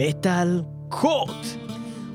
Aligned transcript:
Metal 0.00 0.62
Court. 0.88 1.46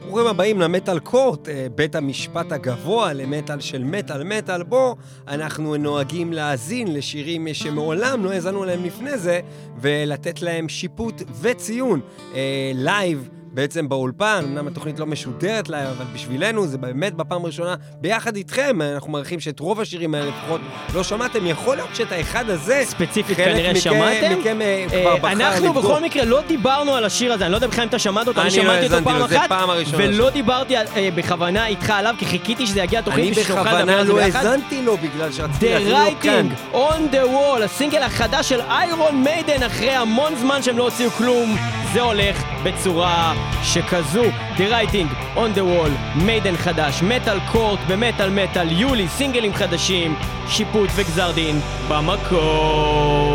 ברוכים 0.06 0.28
הבאים 0.28 0.62
ל 0.62 0.68
Metal 0.68 1.00
Court, 1.00 1.50
אה, 1.50 1.68
בית 1.76 1.96
המשפט 1.96 2.52
הגבוה 2.52 3.14
למטאל 3.14 3.60
של 3.60 3.84
מטאל 3.84 4.24
מטאל, 4.24 4.64
בו 4.64 4.96
אנחנו 5.28 5.78
נוהגים 5.78 6.34
להאזין 6.34 6.94
לשירים 6.94 7.48
שמעולם 7.54 8.26
לא 8.26 8.32
האזנו 8.32 8.66
להם 8.66 8.84
לפני 8.84 9.18
זה, 9.18 9.40
ולתת 9.82 10.42
להם 10.42 10.70
שיפוט 10.70 11.22
וציון 11.42 12.00
אה, 12.36 12.72
live. 12.76 13.30
בעצם 13.54 13.90
באולפן, 13.90 14.44
אמנם 14.48 14.68
התוכנית 14.68 15.00
לא 15.00 15.06
משודרת 15.06 15.70
live, 15.70 15.88
אבל 15.88 16.06
בשבילנו 16.14 16.68
זה 16.68 16.78
באמת 16.78 17.14
בפעם 17.14 17.44
הראשונה, 17.44 17.76
ביחד 18.02 18.36
איתכם, 18.36 18.82
אנחנו 18.82 19.12
מעריכים 19.12 19.40
שאת 19.40 19.60
רוב 19.60 19.80
השירים 19.82 20.16
האלה 20.16 20.26
לפחות 20.26 20.62
לא 20.94 21.04
שמעתם, 21.04 21.46
יכול 21.48 21.76
להיות 21.76 21.90
שאת 21.94 22.12
האחד 22.12 22.50
הזה, 22.50 22.82
ספציפית 22.86 23.38
כנראה 23.38 23.72
מכם- 23.72 23.80
שמעתם. 23.80 24.40
מכם 24.40 24.62
אה, 24.62 24.86
אה, 24.94 25.02
כבר 25.02 25.16
בחר 25.18 25.32
אנחנו. 25.32 25.74
בכל 25.74 26.02
מקרה 26.04 26.26
לא 26.26 26.42
דיברנו 26.48 26.96
על 26.96 27.06
השיר 27.06 27.34
הזה, 27.34 27.44
אני 27.46 27.52
לא 27.52 27.58
יודע 27.58 27.68
בכלל 27.68 27.84
אם 27.84 27.90
אתה 27.90 28.00
שמעת 28.00 28.28
אותו, 28.28 28.42
אני 28.42 28.50
אני 28.50 28.58
לא 28.58 28.64
שמעתי 28.64 28.86
אותו 28.86 29.04
פעם 29.04 29.22
אחת, 29.22 29.50
פעם 29.50 29.70
ולא 29.98 30.30
דיברתי 30.30 30.76
על- 30.76 30.88
אה, 30.96 31.10
בכוונה 31.16 31.68
איתך 31.68 31.90
עליו, 31.90 32.16
כי 32.18 32.26
חיכיתי 32.26 32.68
שזה 32.68 32.80
יגיע 32.80 33.00
לתוכנית 33.00 33.24
אני 33.24 33.32
בשביל 33.32 33.46
שנוכל 33.46 33.62
לדבר 33.62 33.72
בכוונה 33.76 34.00
על 34.00 34.06
זה 34.08 34.14
לא 34.14 34.24
ביחד. 34.24 34.46
האזנתי 34.46 34.82
לו 34.82 34.98
בגלל 34.98 35.32
שרציתי 35.32 35.76
The 35.78 35.80
להכין 35.80 36.14
לו 36.14 36.20
כאן. 36.22 36.48
Writing 36.74 36.76
on 36.76 37.14
the 37.14 37.28
Wall, 37.60 37.64
הסינגל 37.64 38.02
החדש 38.04 38.50
של 38.50 38.62
איירון 38.62 39.24
מיידן 39.24 39.64
אחרי 39.64 39.92
המון 39.92 40.34
זמן 40.36 40.64
שהם 40.64 40.78
לא 40.78 40.84
הוציאו 40.84 41.10
כלום. 41.12 41.56
זה 41.94 42.02
הולך 42.02 42.44
בצורה 42.64 43.34
שכזו. 43.64 44.24
The 44.58 44.60
Writing 44.60 45.38
on 45.38 45.58
the 45.58 45.62
Wall, 45.62 46.24
מיידן 46.26 46.58
חדש, 46.58 47.04
מטאל 47.04 47.40
קורט 47.52 47.80
במטאל 47.88 48.30
מטאל, 48.30 48.72
יולי, 48.72 49.08
סינגלים 49.08 49.54
חדשים, 49.54 50.16
שיפוט 50.48 50.90
וגזר 50.96 51.32
דין 51.32 51.60
במקום. 51.90 53.33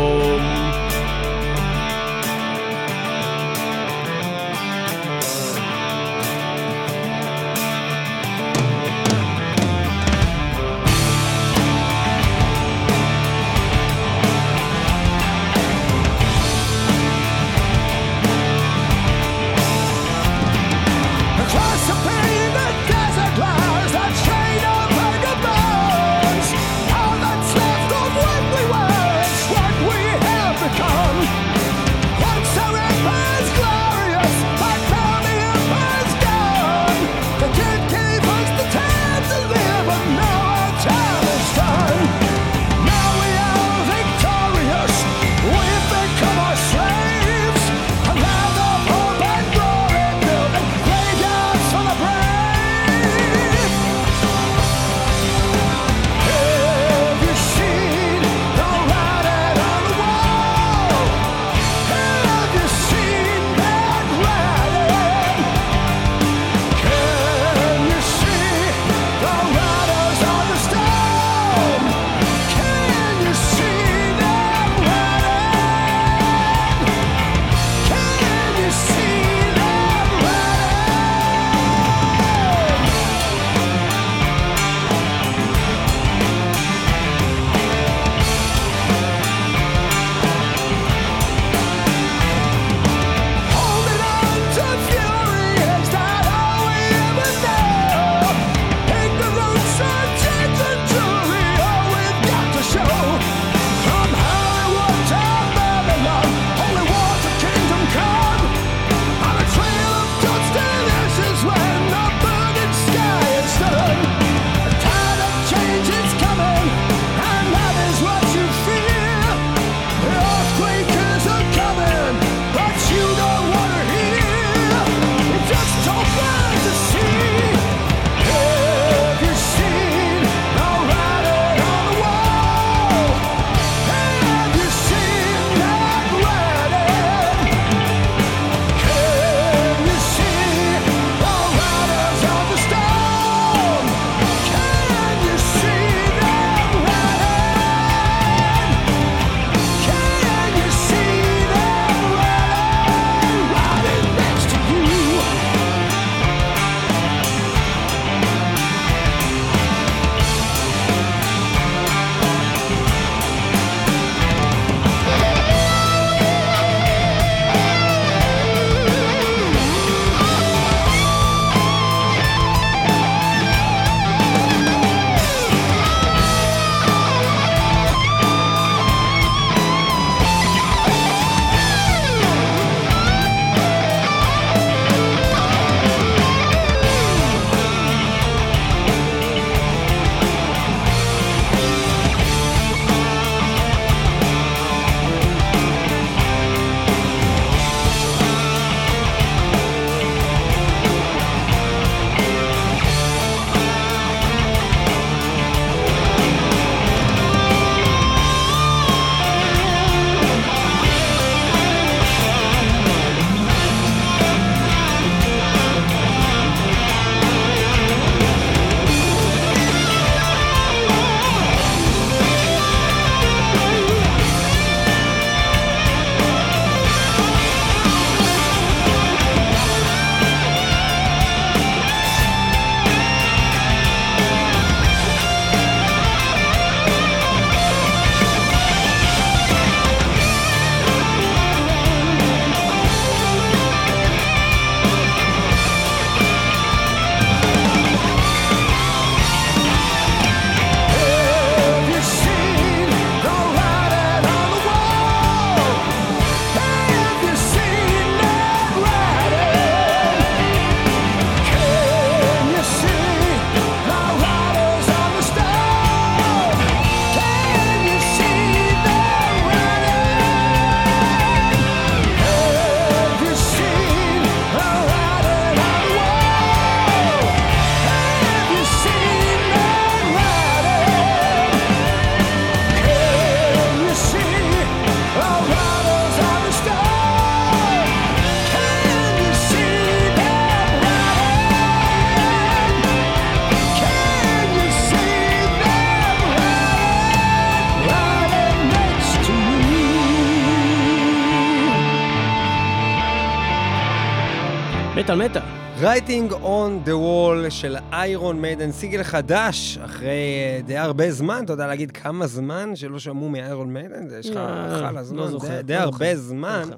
מטאל 305.09 305.27
מטאל. 305.27 305.41
Writing 305.81 306.33
on 306.33 306.87
the 306.87 306.91
wall 306.91 307.49
של 307.49 307.75
איירון 307.91 308.41
מיידן, 308.41 308.71
סיגל 308.71 309.03
חדש, 309.03 309.77
אחרי 309.85 310.07
אה, 310.09 310.61
די 310.65 310.77
הרבה 310.77 311.11
זמן, 311.11 311.41
אתה 311.45 311.53
יודע 311.53 311.67
להגיד 311.67 311.91
כמה 311.91 312.27
זמן 312.27 312.75
שלא 312.75 312.99
שמעו 312.99 313.29
מאיירון 313.29 313.73
מיידן? 313.73 314.07
זה 314.09 314.19
יש 314.19 314.29
לך 314.29 314.35
לא, 314.35 314.77
חלה 314.77 314.91
לא 314.91 315.03
זמן, 315.03 315.27
זוכר, 315.27 315.61
די- 315.61 315.73
לא 315.73 315.79
הרבה 315.79 316.13
לא 316.13 316.19
זמן. 316.19 316.69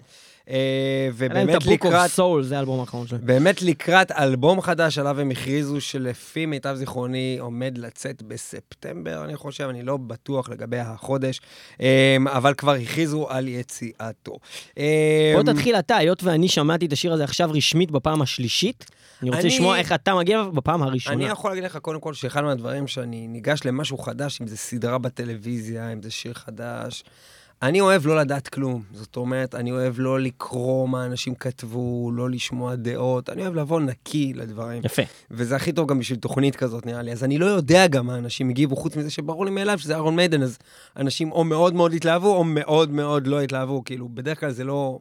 אה, 0.49 1.09
ובאמת 1.13 1.65
לקראת... 1.65 2.11
Soul, 2.17 2.41
זה 2.41 2.57
האלבום 2.57 2.79
האחרון 2.79 3.07
שלהם. 3.07 3.21
באמת 3.25 3.61
לקראת 3.61 4.11
אלבום 4.11 4.61
חדש 4.61 4.97
עליו 4.97 5.19
הם 5.19 5.31
הכריזו 5.31 5.81
שלפי 5.81 6.45
מיטב 6.45 6.75
זיכרוני 6.75 7.37
עומד 7.39 7.77
לצאת 7.77 8.21
בספטמבר, 8.21 9.23
אני 9.23 9.35
חושב, 9.35 9.67
אני 9.69 9.83
לא 9.83 9.97
בטוח 9.97 10.49
לגבי 10.49 10.79
החודש, 10.79 11.41
אמ, 11.79 11.85
אבל 12.27 12.53
כבר 12.53 12.71
הכריזו 12.73 13.29
על 13.29 13.47
יציאתו. 13.47 14.37
אמ, 14.77 14.83
בוא 15.35 15.53
תתחיל 15.53 15.75
אתה, 15.75 15.97
היות 15.97 16.23
ואני 16.23 16.47
שמעתי 16.47 16.85
את 16.85 16.93
השיר 16.93 17.13
הזה 17.13 17.23
עכשיו 17.23 17.51
רשמית 17.51 17.91
בפעם 17.91 18.21
השלישית. 18.21 18.85
אני 19.21 19.29
רוצה 19.29 19.43
לשמוע 19.43 19.77
איך 19.77 19.91
אתה 19.91 20.15
מגיע 20.15 20.43
בפעם 20.43 20.83
הראשונה. 20.83 21.15
אני 21.15 21.25
יכול 21.25 21.51
להגיד 21.51 21.63
לך 21.63 21.77
קודם 21.77 21.99
כל 21.99 22.13
שאחד 22.13 22.41
מהדברים 22.41 22.87
שאני 22.87 23.27
ניגש 23.27 23.59
למשהו 23.65 23.97
חדש, 23.97 24.41
אם 24.41 24.47
זה 24.47 24.57
סדרה 24.57 24.97
בטלוויזיה, 24.97 25.93
אם 25.93 26.01
זה 26.01 26.11
שיר 26.11 26.33
חדש, 26.33 27.03
אני 27.63 27.81
אוהב 27.81 28.07
לא 28.07 28.17
לדעת 28.17 28.47
כלום. 28.47 28.83
זאת 28.93 29.15
אומרת, 29.15 29.55
אני 29.55 29.71
אוהב 29.71 29.95
לא 29.97 30.19
לקרוא 30.19 30.89
מה 30.89 31.05
אנשים 31.05 31.35
כתבו, 31.35 32.11
לא 32.11 32.29
לשמוע 32.29 32.75
דעות, 32.75 33.29
אני 33.29 33.41
אוהב 33.41 33.55
לבוא 33.55 33.81
נקי 33.81 34.33
לדברים. 34.35 34.81
יפה. 34.85 35.01
וזה 35.31 35.55
הכי 35.55 35.71
טוב 35.71 35.89
גם 35.89 35.99
בשביל 35.99 36.19
תוכנית 36.19 36.55
כזאת, 36.55 36.85
נראה 36.85 37.01
לי. 37.01 37.11
אז 37.11 37.23
אני 37.23 37.37
לא 37.37 37.45
יודע 37.45 37.87
גם 37.87 38.07
מה 38.07 38.17
אנשים 38.17 38.49
הגיבו, 38.49 38.75
חוץ 38.75 38.95
מזה 38.95 39.09
שברור 39.09 39.45
לי 39.45 39.51
מאליו 39.51 39.79
שזה 39.79 39.95
אהרון 39.95 40.15
מיידן, 40.15 40.43
אז 40.43 40.57
אנשים 40.97 41.31
או 41.31 41.43
מאוד 41.43 41.73
מאוד 41.73 41.93
התלהבו, 41.93 42.35
או 42.35 42.43
מאוד 42.43 42.91
מאוד 42.91 43.27
לא 43.27 43.41
התלהבו. 43.41 43.83
כאילו, 43.85 44.09
בדרך 44.09 44.39
כלל 44.39 44.51
זה 44.51 44.63
לא... 44.63 44.99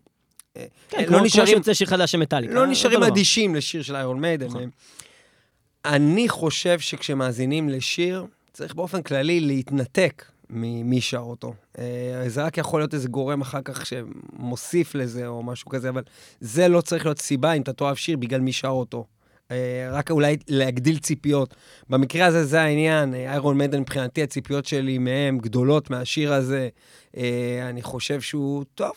אה, 0.57 0.65
כן, 0.89 1.05
לא 1.09 1.19
כמו 1.19 1.29
שיוצא 1.29 1.75
שיר 1.75 1.87
חדש 1.87 2.13
של 2.13 2.19
מטאליקה. 2.19 2.55
לא 2.55 2.67
נשארים. 2.67 3.03
אדישים 3.03 3.55
לשיר 3.55 3.83
של 3.83 3.97
איירון 3.97 4.21
מיידן. 4.21 4.47
נכון. 4.47 4.71
אני 5.85 6.29
חושב 6.29 6.81
שכשמאזינים 6.81 7.69
לשיר, 7.69 8.27
צריך 8.53 8.75
באופן 8.75 9.03
כללי 9.03 9.41
להתנתק 9.41 10.25
ממי 10.53 11.01
שר 11.01 11.19
אותו. 11.19 11.55
אה, 11.79 12.25
זה 12.27 12.45
רק 12.45 12.59
יכול 12.59 12.81
להיות 12.81 12.95
איזה 12.95 13.09
גורם 13.09 13.41
אחר 13.41 13.61
כך 13.65 13.87
שמוסיף 13.87 14.95
לזה 14.95 15.27
או 15.27 15.43
משהו 15.43 15.69
כזה, 15.71 15.89
אבל 15.89 16.03
זה 16.41 16.69
לא 16.69 16.81
צריך 16.81 17.07
להיות 17.07 17.19
סיבה 17.19 17.53
אם 17.53 17.63
אתה 17.63 17.73
תאהב 17.73 17.97
שיר 17.97 18.17
בגלל 18.17 18.41
מי 18.41 18.53
שר 18.53 18.69
אותו. 18.69 19.05
אה, 19.51 19.89
רק 19.93 20.11
אולי 20.11 20.37
להגדיל 20.49 20.99
ציפיות. 20.99 21.55
במקרה 21.89 22.27
הזה 22.27 22.45
זה 22.45 22.61
העניין, 22.63 23.15
אה, 23.15 23.31
איירון 23.31 23.59
מיידן 23.59 23.81
מבחינתי, 23.81 24.23
הציפיות 24.23 24.67
שלי 24.67 24.99
מהם 24.99 25.39
גדולות 25.39 25.91
מהשיר 25.91 26.33
הזה. 26.33 26.69
אה, 27.17 27.67
אני 27.69 27.83
חושב 27.83 28.21
שהוא 28.21 28.65
טוב. 28.75 28.93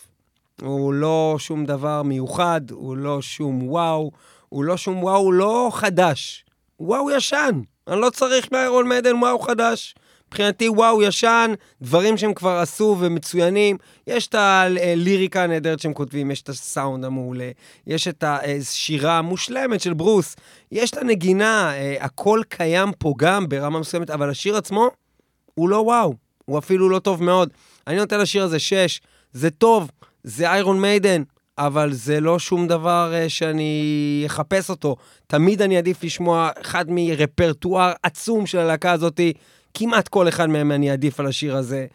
הוא 0.62 0.94
לא 0.94 1.36
שום 1.38 1.64
דבר 1.64 2.02
מיוחד, 2.02 2.60
הוא 2.70 2.96
לא 2.96 3.22
שום 3.22 3.68
וואו, 3.68 4.10
הוא 4.48 4.64
לא 4.64 4.76
שום 4.76 5.02
וואו 5.02 5.32
לא 5.32 5.70
חדש. 5.72 6.44
וואו 6.80 7.10
ישן. 7.10 7.60
אני 7.88 8.00
לא 8.00 8.10
צריך 8.10 8.52
מאיירון 8.52 8.88
מיידן 8.88 9.16
וואו 9.16 9.38
חדש. 9.38 9.94
מבחינתי 10.28 10.68
וואו 10.68 11.02
ישן, 11.02 11.54
דברים 11.82 12.16
שהם 12.16 12.34
כבר 12.34 12.50
עשו 12.58 12.96
ומצוינים. 13.00 13.76
יש 14.06 14.26
את 14.26 14.34
הליריקה 14.34 15.44
הנהדרת 15.44 15.80
שהם 15.80 15.92
כותבים, 15.92 16.30
יש 16.30 16.42
את 16.42 16.48
הסאונד 16.48 17.04
המעולה, 17.04 17.50
יש 17.86 18.08
את 18.08 18.24
השירה 18.26 19.18
המושלמת 19.18 19.80
של 19.80 19.94
ברוס, 19.94 20.36
יש 20.72 20.90
את 20.90 20.96
הנגינה, 20.96 21.72
אה, 21.74 21.96
הכל 22.00 22.40
קיים 22.48 22.92
פה 22.98 23.14
גם 23.18 23.48
ברמה 23.48 23.78
מסוימת, 23.80 24.10
אבל 24.10 24.30
השיר 24.30 24.56
עצמו 24.56 24.88
הוא 25.54 25.68
לא 25.68 25.76
וואו, 25.76 26.14
הוא 26.44 26.58
אפילו 26.58 26.88
לא 26.88 26.98
טוב 26.98 27.22
מאוד. 27.22 27.48
אני 27.86 27.96
נותן 27.96 28.20
לשיר 28.20 28.44
הזה 28.44 28.58
שש, 28.58 29.00
זה 29.32 29.50
טוב, 29.50 29.90
זה 30.24 30.50
איירון 30.50 30.80
מיידן, 30.80 31.22
אבל 31.58 31.92
זה 31.92 32.20
לא 32.20 32.38
שום 32.38 32.66
דבר 32.66 33.12
אה, 33.14 33.28
שאני 33.28 34.22
אחפש 34.26 34.70
אותו. 34.70 34.96
תמיד 35.26 35.62
אני 35.62 35.76
עדיף 35.76 36.04
לשמוע 36.04 36.50
אחד 36.60 36.84
מרפרטואר 36.88 37.92
עצום 38.02 38.46
של 38.46 38.58
הלהקה 38.58 38.92
הזאתי, 38.92 39.32
כמעט 39.74 40.08
כל 40.08 40.28
אחד 40.28 40.46
מהם 40.46 40.72
אני 40.72 40.90
עדיף 40.90 41.20
על 41.20 41.26
השיר 41.26 41.56
הזה. 41.56 41.86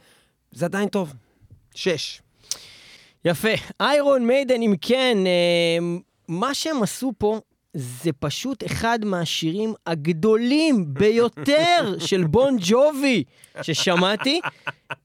זה 0.52 0.66
עדיין 0.66 0.90
טוב. 0.90 1.14
שש. 1.76 2.22
יפה. 3.26 3.50
איירון 3.80 4.28
מיידן, 4.28 4.62
אם 4.62 4.74
כן, 4.82 5.18
אה, 5.26 6.00
מה 6.28 6.54
שהם 6.54 6.84
עשו 6.84 7.14
פה 7.18 7.40
זה 7.74 8.12
פשוט 8.20 8.66
אחד 8.66 9.00
מהשירים 9.06 9.74
הגדולים 9.88 10.94
ביותר 10.94 11.96
של 12.00 12.24
בון 12.24 12.58
ג'ובי 12.60 13.24
ששמעתי 13.62 14.42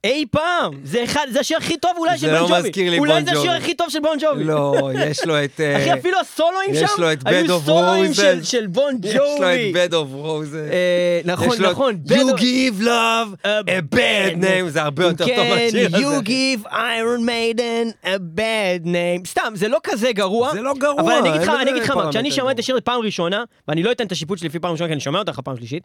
אי 0.05 0.25
פעם. 0.31 0.73
זה 0.85 1.05
אחד, 1.05 1.27
זה 1.31 1.41
השיר 1.41 1.57
הכי 1.57 1.77
טוב 1.77 1.91
אולי 1.97 2.19
זה 2.19 2.27
של 2.27 2.33
לא 2.33 2.39
בון 2.41 2.49
ג'ובי. 2.49 2.69
מזכיר 2.69 2.91
לי 2.91 2.99
אולי 2.99 3.13
בון 3.15 3.25
זה 3.25 3.31
השיר 3.31 3.45
ג'ובי. 3.45 3.57
הכי 3.57 3.75
טוב 3.75 3.89
של 3.91 4.01
בון 4.01 4.19
ג'ובי. 4.21 4.45
לא, 4.45 4.75
יש 5.07 5.25
לו 5.27 5.45
את... 5.45 5.61
אה, 5.61 5.77
אחי, 5.77 5.93
אפילו 5.95 6.19
הסולואים 6.21 6.75
שם, 6.75 6.85
יש 6.85 6.91
לו 6.99 7.13
את 7.13 7.23
Bed 7.23 7.29
היו 7.29 7.59
of 7.59 7.63
סולואים 7.65 8.15
של- 8.43 8.67
בון 8.67 8.95
יש 9.05 9.15
לו 9.15 9.25
ג'ובי. 9.39 9.73
את. 9.85 9.95
אה, 10.55 11.21
נכון, 11.25 11.49
יש 11.55 11.61
לו 11.61 11.67
את 11.67 11.73
נכון. 11.73 11.95
You 12.07 12.11
Bed 12.11 12.35
of- 12.35 12.39
give 12.41 12.83
love 12.83 13.45
A 13.45 13.49
a 13.69 13.95
bad 13.95 14.43
name, 14.45 14.69
זה 14.69 14.83
הרבה 14.83 15.05
יותר 15.05 15.25
טוב 15.27 15.45
מהשיר 15.49 15.87
הזה. 15.87 15.97
you 15.97 16.23
give 16.27 16.67
Iron 16.71 17.27
Maiden 17.27 18.07
a 18.07 18.19
bad 18.39 18.87
name. 18.87 19.27
סתם, 19.29 19.53
זה 19.55 19.69
לא 19.69 19.79
כזה 19.85 20.13
גרוע. 20.13 20.53
זה 20.53 20.63
לא 20.63 20.73
גרוע, 20.79 21.03
אבל 21.03 21.13
אני 21.61 21.71
אגיד 21.71 21.83
לך, 21.83 21.91
מה, 21.91 22.11
כשאני 22.11 22.31
שמעתי 22.31 22.55
את. 22.55 22.59
השיר 22.59 22.79
פעם 22.85 23.01
ראשונה, 23.01 23.45
ואני 23.69 23.83
לא 23.83 23.93
אתן 23.93 24.07
את 24.07 24.13
השיפוט 24.13 24.39
שלי 24.39 24.49
לפי 24.49 24.59
פעם 24.59 24.73
ראשונה, 24.73 24.89
כי 24.89 24.93
אני 24.93 25.01
שומע 25.01 25.19
אותך 25.19 25.41
פעם 25.45 25.57
שלישית, 25.57 25.83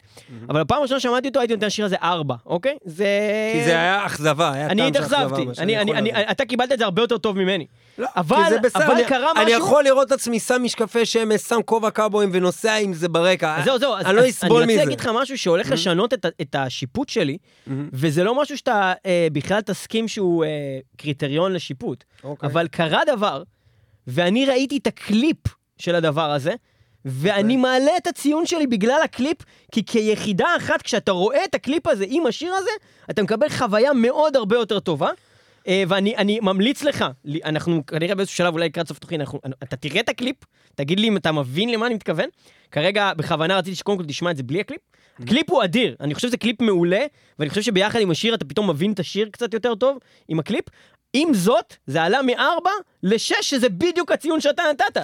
אבל 0.48 0.60
בפעם 0.62 0.78
הראשונה 0.78 1.00
שמעתי 1.00 1.28
אותו, 1.28 1.40
הייתי 1.40 1.54
נותן 1.54 1.66
לשיר 1.66 1.84
הזה 1.84 1.96
ארבע, 2.02 2.34
אוקיי? 2.60 2.76
זה... 2.84 3.06
כי 3.52 3.64
זה 3.64 3.70
היה 3.70 4.06
אכזבה, 4.06 4.52
היה 4.52 4.66
אני 4.66 4.82
טעם 4.82 4.92
של 4.94 5.00
אכזבה. 5.00 5.16
התאכזבתי. 5.18 5.44
מה 5.46 5.54
שאני 5.54 5.64
אני- 5.76 5.82
אני- 5.82 5.92
להבין. 5.92 6.14
אני- 6.16 6.30
אתה 6.30 6.44
קיבלת 6.44 6.72
את 6.72 6.78
זה 6.78 6.84
הרבה 6.84 7.02
יותר 7.02 7.18
טוב 7.18 7.38
ממני. 7.38 7.66
לא, 7.98 8.08
אבל- 8.16 8.36
כי 8.44 8.50
זה 8.50 8.58
בסדר, 8.60 8.84
אבל 8.86 8.94
אני- 8.94 9.04
קרה 9.04 9.30
אני 9.36 9.44
משהו- 9.44 9.58
יכול 9.58 9.84
לראות 9.84 10.06
את 10.06 10.12
עצמי 10.12 10.40
שם 10.40 10.62
משקפי 10.62 11.06
שמש, 11.06 11.40
שם 11.40 11.62
כובע 11.64 11.90
קאובויים 11.90 12.30
ונוסע 12.32 12.74
עם 12.74 12.92
זה 12.92 13.08
ברקע. 13.08 13.56
זהו, 13.64 13.78
זהו, 13.78 13.94
אז 13.96 14.06
אני 14.06 14.16
לא 14.16 14.20
אז 14.22 14.28
אסבול 14.30 14.50
אני 14.50 14.60
רוצה 14.62 14.72
מזה. 14.72 14.84
להגיד 14.84 15.00
לך 15.00 15.10
משהו 15.14 15.38
שהולך 15.38 15.70
לשנות 15.70 16.14
את 16.14 16.26
את 16.40 16.54
השיפוט 16.54 17.08
שלי, 17.08 17.36
וזה 17.92 18.24
לא 18.24 18.42
משהו 18.42 18.56
שאתה 18.56 18.92
אה, 19.06 19.28
בכלל 19.32 19.60
תסכים 19.60 20.08
שהוא 20.08 20.44
אה, 20.44 20.48
קריטריון 20.96 21.52
לשיפוט. 21.52 22.04
אוקיי. 22.24 22.48
אבל 22.48 22.68
קרה 22.68 23.00
דבר, 23.06 23.42
ואני 24.06 24.46
ראיתי 24.46 24.76
את 24.76 24.86
הקליפ 24.86 25.36
של 25.78 25.94
הדבר 25.94 26.30
הזה, 26.30 26.54
ואני. 27.04 27.56
מעלה 27.56 27.96
את 27.96 28.06
הציון 28.06 28.46
שלי 28.46 28.66
בגלל 28.66 29.00
הקליפ, 29.04 29.36
כי 29.72 29.84
כיחידה 29.84 30.46
אחת, 30.56 30.82
כשאתה 30.82 31.12
רואה 31.12 31.44
את 31.44 31.54
הקליפ 31.54 31.86
הזה 31.86 32.04
עם 32.08 32.26
השיר 32.26 32.54
הזה, 32.54 32.70
אתה 33.10 33.22
מקבל 33.22 33.48
חוויה 33.48 33.92
מאוד 33.92 34.36
הרבה 34.36 34.56
יותר 34.56 34.80
טובה. 34.80 35.10
אה, 35.68 35.82
ואני 35.88 36.16
אני 36.16 36.40
ממליץ 36.42 36.82
לך, 36.82 37.04
אנחנו 37.44 37.86
כנראה 37.86 38.14
באיזשהו 38.14 38.36
שלב, 38.36 38.54
אולי 38.54 38.66
לקראת 38.66 38.88
סוף 38.88 38.96
התוכנית, 38.96 39.20
אנחנו- 39.20 39.40
אתה 39.62 39.76
תראה 39.76 40.00
את 40.00 40.08
הקליפ, 40.08 40.36
תגיד 40.74 41.00
לי 41.00 41.08
אם 41.08 41.16
אתה 41.16 41.32
מבין 41.32 41.68
למה 41.72 41.86
אני 41.86 41.94
מתכוון. 41.94 42.28
כרגע, 42.70 43.12
בכוונה 43.16 43.58
רציתי 43.58 43.76
שקודם 43.76 43.98
כל 43.98 44.04
תשמע 44.04 44.30
את 44.30 44.36
זה 44.36 44.42
בלי 44.42 44.60
הקליפ. 44.60 44.80
הקליפ 45.22 45.50
הוא 45.50 45.64
אדיר, 45.64 45.96
אני 46.00 46.14
חושב 46.14 46.28
שזה 46.28 46.36
קליפ 46.36 46.62
מעולה, 46.62 47.00
ואני 47.38 47.50
חושב 47.50 47.62
שביחד 47.62 48.00
עם 48.00 48.10
השיר 48.10 48.34
אתה 48.34 48.44
פתאום 48.44 48.70
מבין 48.70 48.92
את 48.92 49.00
השיר 49.00 49.28
קצת 49.32 49.54
יותר 49.54 49.74
טוב 49.74 49.98
עם 50.28 50.38
הקליפ. 50.38 50.64
עם 51.12 51.34
זאת, 51.34 51.74
זה 51.86 52.02
עלה 52.02 52.22
מארבע 52.22 52.70
לשש, 53.02 53.34
שזה 53.50 53.68
בדיוק 53.68 54.12
הציון 54.12 54.40
שאתה 54.40 54.62
נתת. 54.72 55.00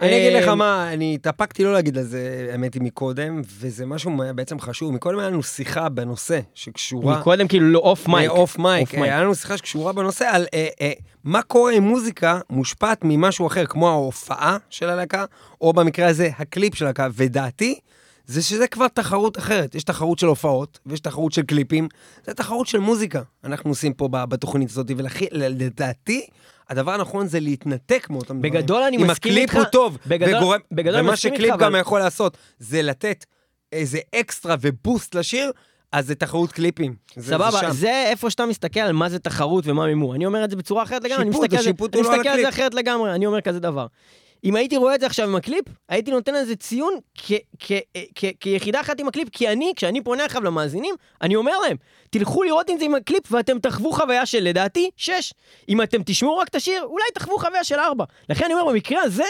אני 0.00 0.18
אגיד 0.18 0.42
לך 0.42 0.48
אה, 0.48 0.54
מה, 0.54 0.92
אני 0.92 1.14
התאפקתי 1.14 1.64
לא 1.64 1.72
להגיד 1.72 1.98
על 1.98 2.04
זה, 2.04 2.48
האמת 2.52 2.74
היא, 2.74 2.82
מקודם, 2.82 3.42
וזה 3.58 3.86
משהו 3.86 4.12
בעצם 4.34 4.60
חשוב. 4.60 4.92
מקודם 4.92 5.18
היה 5.18 5.28
לנו 5.28 5.42
שיחה 5.42 5.88
בנושא 5.88 6.40
שקשורה... 6.54 7.18
מקודם 7.20 7.48
כאילו 7.48 7.66
לא 7.66 7.78
Off 7.78 8.08
mic. 8.08 8.30
Off 8.30 8.58
mic. 8.58 8.94
היה 8.94 9.20
לנו 9.20 9.34
שיחה 9.34 9.56
שקשורה 9.56 9.92
בנושא 9.92 10.24
על 10.32 10.46
אה, 10.54 10.68
אה, 10.80 10.92
מה 11.24 11.42
קורה 11.42 11.72
אם 11.72 11.82
מוזיקה 11.82 12.40
מושפעת 12.50 12.98
ממשהו 13.04 13.46
אחר, 13.46 13.66
כמו 13.66 13.88
ההופעה 13.88 14.56
של 14.70 14.88
הלהקה, 14.88 15.24
או 15.60 15.72
במקרה 15.72 16.08
הזה, 16.08 16.30
הקליפ 16.38 16.74
של 16.74 16.84
הלהקה. 16.84 17.08
ודעתי, 17.14 17.78
זה 18.26 18.42
שזה 18.42 18.66
כבר 18.66 18.88
תחרות 18.88 19.38
אחרת. 19.38 19.74
יש 19.74 19.84
תחרות 19.84 20.18
של 20.18 20.26
הופעות, 20.26 20.78
ויש 20.86 21.00
תחרות 21.00 21.32
של 21.32 21.42
קליפים, 21.42 21.88
זה 22.24 22.34
תחרות 22.34 22.66
של 22.66 22.78
מוזיקה. 22.78 23.22
אנחנו 23.44 23.70
עושים 23.70 23.92
פה 23.92 24.08
בתוכנית 24.08 24.70
הזאת, 24.70 24.90
ולדעתי, 24.96 26.26
הדבר 26.70 26.92
הנכון 26.94 27.26
זה 27.28 27.40
להתנתק 27.40 28.06
מאותם 28.10 28.38
דברים. 28.38 28.52
בגדול 28.52 28.82
אני 28.82 28.96
אם 28.96 29.02
מסכים 29.02 29.32
הקליפ 29.32 29.42
איתך. 29.50 29.54
הוא 29.54 29.64
טוב, 29.64 29.98
בגדול- 30.06 30.36
וגורם, 30.36 30.60
בגדול 30.72 30.94
אני 30.98 31.06
ומה 31.08 31.16
שקליפ 31.16 31.50
גם 31.56 31.62
אבל- 31.72 31.80
יכול 31.80 31.98
לעשות, 32.00 32.36
זה 32.58 32.82
לתת 32.82 33.24
איזה 33.72 33.98
אקסטרה 34.14 34.54
ובוסט 34.60 35.14
לשיר, 35.14 35.50
אז 35.92 36.06
זה 36.06 36.14
תחרות 36.14 36.52
קליפים. 36.52 36.94
זה- 37.16 37.22
זה 37.22 37.28
סבבה, 37.34 37.60
שם. 37.60 37.70
זה 37.70 38.04
איפה 38.06 38.30
שאתה 38.30 38.46
מסתכל 38.46 38.80
על 38.80 38.92
מה 38.92 39.08
זה 39.08 39.18
תחרות 39.18 39.64
ומה 39.66 39.86
מימור. 39.86 40.14
אני 40.14 40.26
אומר 40.26 40.44
את 40.44 40.50
זה 40.50 40.56
בצורה 40.56 40.82
אחרת 40.82 41.04
לגמרי, 41.04 41.22
אני 41.22 41.32
שיפוט, 41.32 41.42
מסתכל 41.44 41.56
על 41.56 41.62
זה- 41.62 41.68
השיפוט 41.70 41.94
אני 41.94 42.02
לא 42.02 42.08
על 42.12 42.16
מסתכל 42.18 42.28
על 42.28 42.40
זה 42.40 42.48
הקליפ. 42.48 42.54
אחרת 42.60 42.74
לגמרי, 42.74 43.14
אני 43.14 43.26
אומר 43.26 43.40
כזה 43.40 43.60
דבר. 43.60 43.86
אם 44.44 44.56
הייתי 44.56 44.76
רואה 44.76 44.94
את 44.94 45.00
זה 45.00 45.06
עכשיו 45.06 45.28
עם 45.28 45.36
הקליפ, 45.36 45.64
הייתי 45.88 46.10
נותן 46.10 46.34
לזה 46.34 46.56
ציון 46.56 46.94
כ- 47.14 47.32
כ- 47.58 47.72
כ- 48.14 48.24
כיחידה 48.40 48.80
אחת 48.80 49.00
עם 49.00 49.08
הקליפ, 49.08 49.28
כי 49.32 49.48
אני, 49.48 49.72
כשאני 49.76 50.00
פונה 50.04 50.24
עכשיו 50.24 50.42
למאזינים, 50.44 50.94
אני 51.22 51.36
אומר 51.36 51.58
להם, 51.58 51.76
תלכו 52.10 52.42
לראות 52.42 52.70
את 52.70 52.78
זה 52.78 52.84
עם 52.84 52.94
הקליפ 52.94 53.32
ואתם 53.32 53.58
תחוו 53.58 53.92
חוויה 53.92 54.26
של 54.26 54.38
לדעתי 54.44 54.90
שש. 54.96 55.32
אם 55.68 55.82
אתם 55.82 56.02
תשמעו 56.06 56.38
רק 56.38 56.48
את 56.48 56.54
השיר, 56.54 56.82
אולי 56.82 57.04
תחוו 57.14 57.38
חוויה 57.38 57.64
של 57.64 57.78
ארבע. 57.78 58.04
לכן 58.28 58.44
אני 58.44 58.54
אומר, 58.54 58.72
במקרה 58.72 59.02
הזה, 59.02 59.24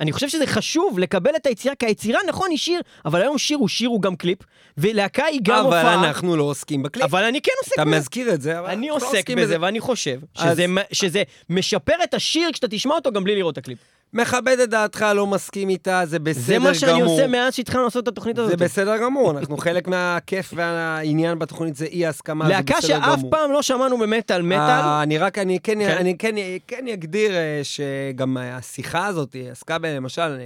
אני 0.00 0.12
חושב 0.12 0.28
שזה 0.28 0.46
חשוב 0.46 0.98
לקבל 0.98 1.36
את 1.36 1.46
היצירה, 1.46 1.74
כי 1.74 1.86
היצירה 1.86 2.20
נכון 2.28 2.50
היא 2.50 2.58
שיר, 2.58 2.80
אבל 3.04 3.22
היום 3.22 3.38
שיר 3.38 3.58
הוא 3.58 3.68
שיר 3.68 3.88
הוא 3.88 4.02
גם 4.02 4.16
קליפ, 4.16 4.38
ולהקה 4.78 5.24
היא 5.24 5.40
גם 5.42 5.54
אבל 5.66 5.66
הופעה. 5.78 5.94
אנחנו 6.06 6.36
לא 6.36 6.42
עוסקים 6.42 6.82
בקליפ. 6.82 7.04
אבל 7.04 7.24
אני 7.24 7.40
כן 7.40 7.52
עוסק 7.62 7.74
אתה 7.74 7.84
בזה. 7.84 7.96
מזכיר 7.98 8.34
את 8.34 8.40
זה, 8.42 8.58
אבל 8.58 8.70
אני 8.70 8.88
לא 8.88 8.94
עוסק 8.94 9.06
עוסקים 9.06 9.38
בזה, 9.38 9.56
ואני 9.60 9.80
חושב 9.80 10.20
אז- 10.36 10.52
שזה, 10.52 10.66
שזה 10.92 11.22
משפר 11.50 11.94
את 12.04 12.14
השיר 12.14 12.52
כשאתה 12.52 12.68
תשמע 12.68 12.94
אותו 12.94 13.12
גם 13.12 13.24
בלי 13.24 13.36
לראות 13.36 13.52
את 13.52 13.58
הקליפ. 13.58 13.78
מכבד 14.12 14.56
את 14.62 14.70
דעתך, 14.70 15.06
לא 15.14 15.26
מסכים 15.26 15.68
איתה, 15.68 16.02
זה 16.04 16.18
בסדר 16.18 16.42
זה 16.42 16.54
גמור. 16.54 16.68
מה 16.68 16.74
שאני 16.74 17.00
עושה 17.00 17.26
מאז 17.26 17.54
שהתחלנו 17.54 17.84
לעשות 17.84 18.02
את 18.02 18.08
התוכנית 18.08 18.38
הזאת. 18.38 18.50
זה 18.50 18.64
בסדר 18.64 18.96
גמור, 18.96 19.30
אנחנו 19.30 19.56
חלק 19.56 19.88
מהכיף 19.88 20.52
והעניין 20.56 21.38
בתוכנית 21.38 21.76
זה 21.76 21.84
אי 21.84 22.06
הסכמה, 22.06 22.44
זה 22.46 22.50
להקה 22.50 22.74
בסדר 22.78 22.98
גמור. 22.98 23.16
שאף 23.16 23.20
פעם 23.30 23.52
לא 23.52 23.62
שמענו 23.62 23.98
במטאל 23.98 24.42
מטאל. 24.42 24.58
אה, 24.60 25.02
אני 25.02 25.18
רק, 25.18 25.38
אני 25.38 25.58
כן, 25.62 25.78
כן. 25.78 25.96
אני 25.98 26.18
כן, 26.18 26.34
כן 26.66 26.88
אגדיר 26.88 27.34
אה, 27.34 27.60
שגם 27.62 28.36
השיחה 28.40 29.06
הזאת 29.06 29.36
עסקה 29.50 29.78
בלמשל 29.78 30.22
אה, 30.22 30.36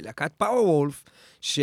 להקת 0.00 0.32
Powerwolf, 0.36 1.04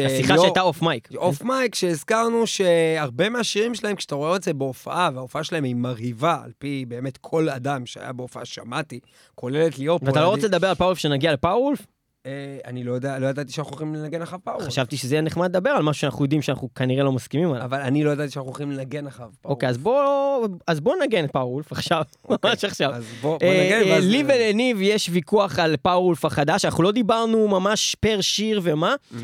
השיחה 0.06 0.38
שהייתה 0.38 0.62
off 0.62 0.82
mic. 0.82 1.10
off 1.16 1.42
mic, 1.42 1.76
שהזכרנו 1.76 2.48
שהרבה 2.48 3.30
מהשירים 3.30 3.76
שלהם, 3.76 3.96
כשאתה 3.96 4.16
רואה 4.16 4.36
את 4.36 4.44
זה 4.44 4.54
בהופעה, 4.54 5.10
וההופעה 5.14 5.44
שלהם 5.44 5.64
היא 5.64 5.76
מרהיבה, 5.76 6.38
על 6.44 6.52
פי 6.58 6.86
באמת 6.88 7.18
כל 7.18 7.50
אדם 7.50 7.86
שהיה 7.86 8.14
בהופעה, 8.14 8.46
שמעתי, 8.46 9.00
כולל 9.36 9.68
את 9.68 9.80
ליאור 9.80 10.00
ואתה 10.04 10.22
לא 10.22 10.28
רוצה 10.28 10.48
לדבר 10.48 10.68
על 10.68 10.76
Powerwolf 10.76 10.98
שנגיע 10.98 11.34
ל 11.34 11.38
Powerwolf? 11.38 11.86
אה, 12.26 12.58
אני 12.66 12.84
לא 12.84 12.94
יודע, 12.94 13.20
לא 13.20 13.28
ידעתי 13.28 13.52
שאנחנו 13.52 13.72
הולכים 13.72 13.96
לנגן 13.96 14.22
עכשיו 14.22 14.40
Power. 14.44 14.62
חשבתי 14.62 14.98
שזה 14.98 15.16
יהיה 15.16 15.22
נחמד 15.22 15.50
לדבר 15.50 15.70
על 15.70 15.84
משהו 15.84 16.02
שאנחנו 16.02 16.26
יודעים 16.26 16.42
שאנחנו 16.42 16.74
כנראה 16.74 17.04
לא 17.04 17.12
מסכימים 17.12 17.54
עליו. 17.54 17.66
אבל 17.66 17.80
אני 17.80 18.04
לא 18.04 18.10
ידעתי 18.10 18.32
שאנחנו 18.32 18.50
הולכים 18.50 18.72
לנגן 18.72 19.08
אחריו 19.08 19.30
Power. 19.42 19.54
אוקיי, 19.56 19.70
אז 19.70 19.78
בוא 19.78 20.48
אז 20.68 20.80
בוא 20.80 20.96
נגן 21.04 21.26
את 21.26 21.32
Powerwolf 21.32 21.72
עכשיו, 21.72 22.04
ממש 22.30 22.66
עכשיו. 22.66 22.88
אוקיי, 22.88 23.00
אז 23.00 23.06
בוא 23.22 23.38
בוא 23.40 23.48
אה, 23.48 23.66
נגן, 23.66 23.90
אה, 23.90 23.96
ואז... 23.96 24.06
לי 24.06 24.24
ולניב 24.24 24.78
יש 24.82 25.10
ויכוח 25.12 25.60
על 25.60 25.76
Powerwolf 25.82 26.26
החדש, 26.26 26.66
אנחנו 26.66 26.84
לא 26.84 26.92
דיברנו 26.92 27.48
ממש 27.48 27.96
פר 28.00 28.22
שיר 28.22 28.62
ומה. 28.64 28.96
Mm-hmm. 28.96 29.16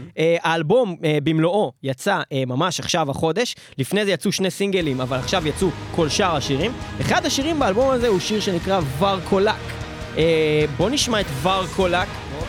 האלבום 0.44 0.96
במלואו 1.24 1.72
יצא 1.84 2.20
ממש 2.48 2.80
עכשיו 2.80 3.12
החודש, 3.12 3.56
לפני 3.78 4.06
זה 4.06 4.12
יצאו 4.12 4.32
שני 4.32 4.52
סינגלים, 4.52 5.02
אבל 5.02 5.18
עכשיו 5.18 5.48
יצאו 5.48 5.68
כל 5.96 6.10
שאר 6.10 6.36
השירים. 6.36 6.72
אחד 7.02 7.26
השירים 7.26 7.60
באלבום 7.60 7.90
הזה 7.90 8.08
הוא 8.08 8.20
שיר 8.20 8.40
שנקרא 8.40 8.82
Varcolac. 9.00 9.56
בוא 10.78 10.90
נשמע 10.90 11.22
את 11.22 11.26
Varcolac 11.44 12.08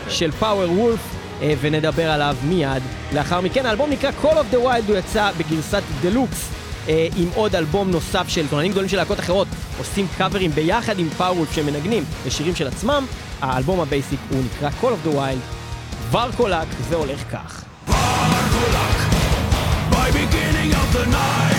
של 0.08 0.32
Powerwolf. 0.32 1.18
אה, 1.42 1.54
ונדבר 1.60 2.10
עליו 2.10 2.36
מיד 2.44 2.82
לאחר 3.12 3.40
מכן. 3.40 3.66
האלבום 3.66 3.90
נקרא 3.90 4.10
Call 4.22 4.26
of 4.34 4.54
the 4.54 4.56
Wild, 4.56 4.88
הוא 4.88 4.96
יצא 4.96 5.30
בגרסת 5.38 5.82
דלוקס 6.00 6.50
אה, 6.88 7.08
עם 7.16 7.28
עוד 7.34 7.54
אלבום 7.54 7.90
נוסף 7.90 8.28
של 8.28 8.46
סולנים 8.50 8.70
גדולים 8.70 8.88
של 8.88 8.96
להקות 8.96 9.20
אחרות, 9.20 9.48
עושים 9.78 10.06
קאברים 10.18 10.50
ביחד 10.50 10.98
עם 10.98 11.08
Powerwolf 11.11 11.52
שמנגנים 11.54 12.04
לשירים 12.26 12.54
של 12.54 12.66
עצמם. 12.66 13.06
האלבום 13.40 13.80
הבייסיק 13.80 14.20
הוא 14.30 14.42
נקרא 14.44 14.70
Call 14.82 14.84
of 14.84 15.08
the 15.08 15.14
Wild. 15.14 15.58
Varcolac, 16.11 16.68
זה 16.88 16.96
הולך 16.96 17.22
כך. 17.32 17.64
By 19.92 20.10
beginning 20.10 20.70
of 20.82 20.88
the 20.96 21.06
night, 21.06 21.57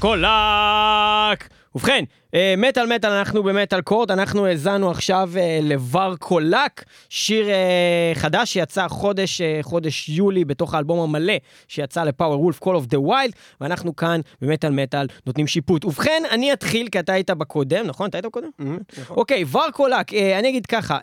ורקולק! 0.00 1.48
ובכן, 1.74 2.04
אה, 2.34 2.54
מטאל 2.58 2.94
מטאל, 2.94 3.10
אנחנו 3.10 3.42
במטאל 3.42 3.80
קורט, 3.80 4.10
אנחנו 4.10 4.46
האזנו 4.46 4.90
עכשיו 4.90 5.30
אה, 5.36 5.58
לבר 5.62 6.14
קולק, 6.18 6.84
שיר 7.08 7.48
אה, 7.48 8.12
חדש 8.14 8.52
שיצא 8.52 8.88
חודש, 8.88 9.40
חודש 9.62 10.08
יולי 10.08 10.44
בתוך 10.44 10.74
האלבום 10.74 11.00
המלא 11.00 11.32
שיצא 11.68 12.04
לפאוור 12.04 12.40
וולף, 12.40 12.62
Call 12.62 12.66
of 12.66 12.94
the 12.94 13.08
Wild, 13.08 13.32
ואנחנו 13.60 13.96
כאן 13.96 14.20
במטאל 14.42 14.70
מטאל 14.70 15.06
נותנים 15.26 15.46
שיפוט. 15.46 15.84
ובכן, 15.84 16.22
אני 16.30 16.52
אתחיל, 16.52 16.88
כי 16.88 16.98
אתה 16.98 17.12
היית 17.12 17.30
בקודם, 17.30 17.86
נכון? 17.86 18.08
אתה 18.08 18.18
היית 18.18 18.26
בקודם? 18.26 18.48
נכון. 18.58 19.16
אוקיי, 19.16 19.44
ור 19.52 19.70
קולק, 19.72 20.14
אה, 20.14 20.38
אני 20.38 20.48
אגיד 20.48 20.66
ככה, 20.66 20.98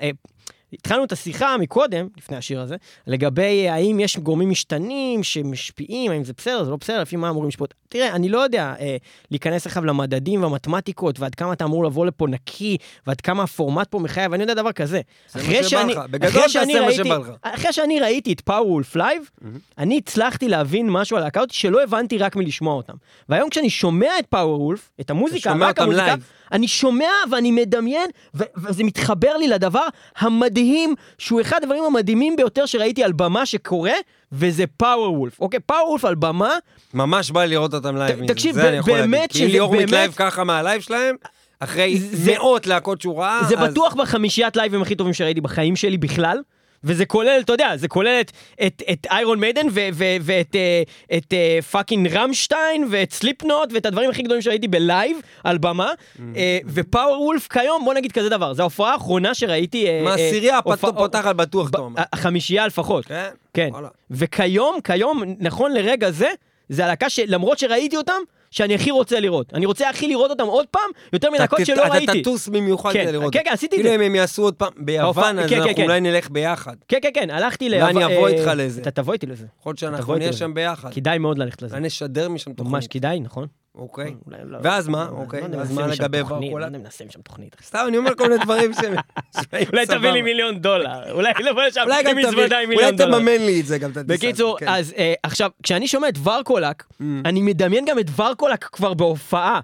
התחלנו 0.74 1.04
את 1.04 1.12
השיחה 1.12 1.58
מקודם, 1.58 2.08
לפני 2.18 2.38
השיר 2.38 2.62
הזה, 2.62 2.76
לגבי 3.08 3.66
אה, 3.68 3.74
האם 3.74 4.00
יש 4.00 4.18
גורמים 4.18 4.50
משתנים 4.50 5.24
שמשפיעים, 5.24 6.12
האם 6.12 6.24
זה 6.24 6.34
בסדר, 6.38 6.64
זה 6.64 6.72
לא 6.72 6.78
בסדר, 6.78 7.02
לפי 7.02 7.16
מה 7.16 7.30
אמורים 7.30 7.50
לשפוט. 7.50 7.74
תראה, 7.90 8.16
אני 8.16 8.30
לא 8.30 8.40
יודע 8.40 8.74
אה, 8.80 8.98
להיכנס 9.32 9.66
עכשיו 9.66 9.86
למדדים 9.86 10.44
והמתמטיקות, 10.44 11.20
ועד 11.20 11.36
כמה 11.36 11.54
אתה 11.54 11.64
אמור 11.66 11.86
לבוא 11.86 12.06
לפה 12.06 12.28
נקי, 12.28 12.78
ועד 13.08 13.22
כמה 13.22 13.44
הפורמט 13.44 13.88
פה 13.88 14.00
מחייב, 14.00 14.34
אני 14.34 14.44
יודע 14.44 14.54
דבר 14.54 14.72
כזה. 14.72 15.02
זה 15.30 15.40
אחרי 15.40 15.64
שאני- 15.64 15.94
אחרי 16.30 16.50
שאני 16.50 16.74
ראיתי-. 16.80 17.10
אחרי 17.42 17.74
שאני 17.74 18.00
ראיתי 18.00 18.34
את 18.34 18.42
Powerwolf 18.42 18.96
לייב, 18.96 19.30
אני 19.78 19.98
הצלחתי 19.98 20.48
להבין 20.48 20.90
משהו 20.90 21.18
על 21.18 21.24
הזאת 21.36 21.52
שלא 21.52 21.84
הבנתי 21.84 22.18
רק 22.18 22.36
מלשמוע 22.36 22.74
אותם. 22.76 22.94
והיום 23.30 23.50
כשאני 23.50 23.70
שומע 23.70 24.20
את 24.20 24.26
Powerwolf, 24.26 24.92
את 25.02 25.10
המוזיקה, 25.10 25.50
רק 25.68 25.80
המוזיקה, 25.80 26.06
לייב. 26.06 26.20
אני 26.52 26.68
שומע 26.68 27.08
ואני 27.32 27.52
מדמיין, 27.52 28.10
ו- 28.36 28.44
וזה 28.58 28.84
מתחבר 28.84 29.38
לי 29.38 29.48
לדבר 29.48 29.86
המדהים, 30.18 30.96
שהוא 31.18 31.42
אחד 31.42 31.60
הדברים 31.64 31.84
המדהימים 31.84 32.36
ביותר 32.36 32.66
שראיתי 32.66 33.04
על 33.04 33.12
במה 33.12 33.46
שקורה, 33.46 33.94
וזה 34.32 34.64
Powerwolf. 34.78 35.40
אוקיי, 35.42 35.60
Powerwolf 35.60 36.06
על 36.06 36.16
במה, 36.16 36.54
ממש 36.94 37.32
בא 37.32 37.42
לי 37.44 37.48
לראות 37.48 37.74
אותם 37.74 37.98
לייב. 37.98 38.26
ת- 38.26 38.28
תקשיב, 38.28 38.56
ב-. 38.62 38.82
באמת 38.86 39.32
כי 39.32 39.38
שזה 39.38 39.48
ליאור 39.48 39.72
באמת- 39.72 39.84
מתלהב 39.84 40.12
ככה 40.16 40.44
מהלייב 40.44 40.82
שלהם, 40.82 41.16
אחרי 41.60 42.00
זה- 42.00 42.32
מאות 42.34 42.68
להקות 42.68 43.02
שהוא 43.02 43.20
ראה, 43.22 43.40
זה 43.50 43.56
אז- 43.60 43.72
בטוח 43.72 43.94
בחמישיית 43.94 44.56
לייבים 44.58 44.82
הכי 44.82 44.96
טובים 44.96 45.14
שראיתי 45.14 45.42
בחיים 45.42 45.76
שלי 45.76 45.98
בכלל. 45.98 46.38
וזה 46.86 47.06
כולל, 47.06 47.40
אתה 47.44 47.54
יודע, 47.54 47.78
זה 47.78 47.88
כולל 47.88 48.18
את, 48.22 48.32
את, 48.68 48.84
את 48.92 49.08
Iron 49.12 49.40
Maiden 49.40 49.68
ו- 49.72 49.88
ו- 49.94 50.16
ואת 50.22 50.56
אה, 50.56 50.84
את, 51.18 51.34
אה, 51.34 51.60
fucking 51.72 52.08
Rammstein 52.08 52.88
ואת 52.90 53.12
Slipknot 53.14 53.70
ואת 53.74 53.86
הדברים 53.86 54.10
הכי 54.10 54.22
גדולים 54.24 54.42
שראיתי 54.42 54.68
בלייב 54.68 55.18
על 55.44 55.58
במה. 55.58 55.92
אה, 56.36 56.58
ו 56.68 57.22
Powerwolf 57.22 57.48
כיום, 57.48 57.86
בוא 57.86 57.94
נגיד 57.94 58.12
כזה 58.12 58.30
דבר, 58.30 58.54
זו 58.54 58.62
ההופעה 58.64 58.94
האחרונה 58.94 59.34
שראיתי. 59.34 59.88
אה, 59.88 60.02
מהעשירייה 60.04 60.54
אה, 60.54 60.58
הפת- 60.60 60.72
הופעה- 60.72 60.92
פותח 60.94 61.26
על 61.26 61.34
בטוח, 61.34 61.70
אתה 61.70 61.78
אומר. 61.78 62.02
החמישייה 62.14 62.68
לפחות. 62.68 63.06
כן? 63.06 63.30
כן. 63.54 63.70
וכיום, 64.12 64.78
כיום, 64.84 65.24
נכון 65.40 65.72
לרגע 65.74 66.12
זה, 66.12 66.28
זה 66.70 66.86
הלהקה 66.86 67.10
שלמרות 67.10 67.60
שראיתי 67.60 67.98
אותם, 67.98 68.14
שאני 68.56 68.76
הכי 68.76 68.92
רוצה 68.92 69.20
לראות. 69.20 69.54
אני 69.54 69.66
רוצה 69.66 69.90
הכי 69.90 70.08
לראות 70.08 70.30
אותם 70.32 70.44
עוד 70.46 70.66
פעם, 70.72 70.82
יותר 71.14 71.28
אתה- 71.44 71.66
שלא 71.66 71.84
ראיתי. 71.92 72.12
אתה 72.12 72.22
תטוס 72.22 72.48
במיוחד 72.48 72.94
כן, 72.94 73.04
כדי 73.04 73.12
לראות. 73.12 73.34
כן, 73.34 73.40
כן, 73.46 73.52
עשיתי 73.54 73.76
את 73.76 73.82
כאילו 73.82 73.90
זה. 73.90 73.96
אם 73.96 74.02
הם 74.02 74.16
יעשו 74.16 74.42
עוד 74.44 74.54
פעם 74.54 74.70
ביוון, 74.78 75.40
אז 75.40 75.50
כן, 75.50 75.56
כן, 75.56 75.62
אנחנו 75.62 75.76
כן. 75.76 75.84
אולי 75.84 76.02
נלך 76.02 76.30
ביחד. 76.30 76.76
כן, 76.88 76.98
כן, 77.02 77.10
כן, 77.14 77.30
הלכתי 77.30 77.70
ל... 77.70 77.74
ואני 77.84 78.06
אבוא 78.06 78.28
אה, 78.28 78.34
איתך 78.34 78.52
לזה. 78.56 78.82
אתה 78.82 78.92
תבוא 78.92 79.14
איתי 79.14 79.26
לזה. 79.26 79.46
יכול 79.60 79.70
להיות 79.70 79.80
שאנחנו 79.80 80.16
נהיה. 80.16 80.34
שם 80.34 80.54
ביחד. 80.54 80.94
כדאי 80.94 81.18
מאוד 81.18 81.38
ללכת 81.38 81.62
לזה. 81.62 81.76
אולי 81.76 81.88
נשדר 81.88 82.30
משם 82.30 82.52
ממש 82.52 82.58
תוכנית. 82.58 82.92
כדאי, 82.92 83.20
נכון? 83.20 83.48
אוקיי. 83.78 84.14
אולי 84.28 84.38
לא- 84.46 84.58
ואז 84.62 84.88
מה? 84.88 85.08
לא- 85.12 85.18
אוקיי. 85.18 85.42
לא 85.42 85.46
אם 85.46 85.60
אז 85.60 85.72
מה 85.72 85.88
לגבי 85.88 86.22
ורקולה? 86.22 86.70
לא 86.70 86.78
נעשה 86.78 87.06
משם 87.06 87.22
תוכנית. 87.22 87.56
סתם, 87.64 87.86
אני 87.88 87.98
אומר 87.98 88.16
כל 88.18 88.30
מיני 88.30 88.44
דברים 88.44 88.74
ש... 88.74 88.78
אולי 89.74 89.86
תביא 89.86 90.10
לי 90.10 90.22
מיליון 90.22 90.60
דולר. 90.60 91.12
אולי 91.12 91.32
לבוא 91.40 91.64
לשם 91.64 91.82
אולי 91.86 92.12
עם 92.12 92.18
מזוודה 92.18 92.44
עם 92.44 92.52
אולי 92.52 92.66
מיליון 92.68 92.96
דולר. 92.96 93.18
תממן 93.20 93.38
לי 93.46 93.62
את 93.62 93.66
זה 93.66 93.78
גם. 93.78 93.92
בקיצור, 93.94 94.58
כן. 94.60 94.68
אז 94.70 94.94
אה, 94.98 95.14
עכשיו, 95.24 95.50
כשאני 95.64 95.88
שומע 95.88 96.10
את 96.10 96.16
ורקולק, 96.24 96.84
Mm. 96.84 97.04
אני 97.26 97.42
מדמיין 97.42 97.86
גם 97.86 98.00
את 98.00 98.06
ורקולק 98.20 98.64
כבר 98.64 98.94
בהופעה. 98.94 99.60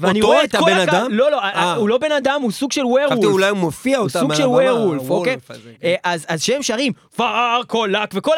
ואני? 0.00 0.20
רואה 0.20 0.44
את 0.44 0.56
כל 0.56 0.70
הקהל, 0.70 0.88
אדם? 0.88 1.12
לא, 1.12 1.30
לא, 1.30 1.40
אה. 1.40 1.74
הוא 1.74 1.88
לא 1.88 1.98
בן 1.98 2.12
אדם, 2.12 2.42
הוא 2.42 2.50
סוג 2.50 2.72
של 2.72 2.86
ווירולף. 2.86 3.12
חשבתי 3.12 3.26
אולי 3.26 3.48
הוא 3.48 3.58
מופיע 3.58 3.98
הוא 3.98 4.06
אותם 4.06 4.20
סוג 4.20 4.30
על 4.30 4.36
של 4.36 4.46
ווירולף, 4.46 5.10
אוקיי? 5.10 5.36
אה, 5.84 5.94
אז 6.04 6.26
אז 6.28 6.42
שהם 6.42 6.62
שרים 6.62 6.92
ורקולק, 7.18 8.10
וכל 8.14 8.34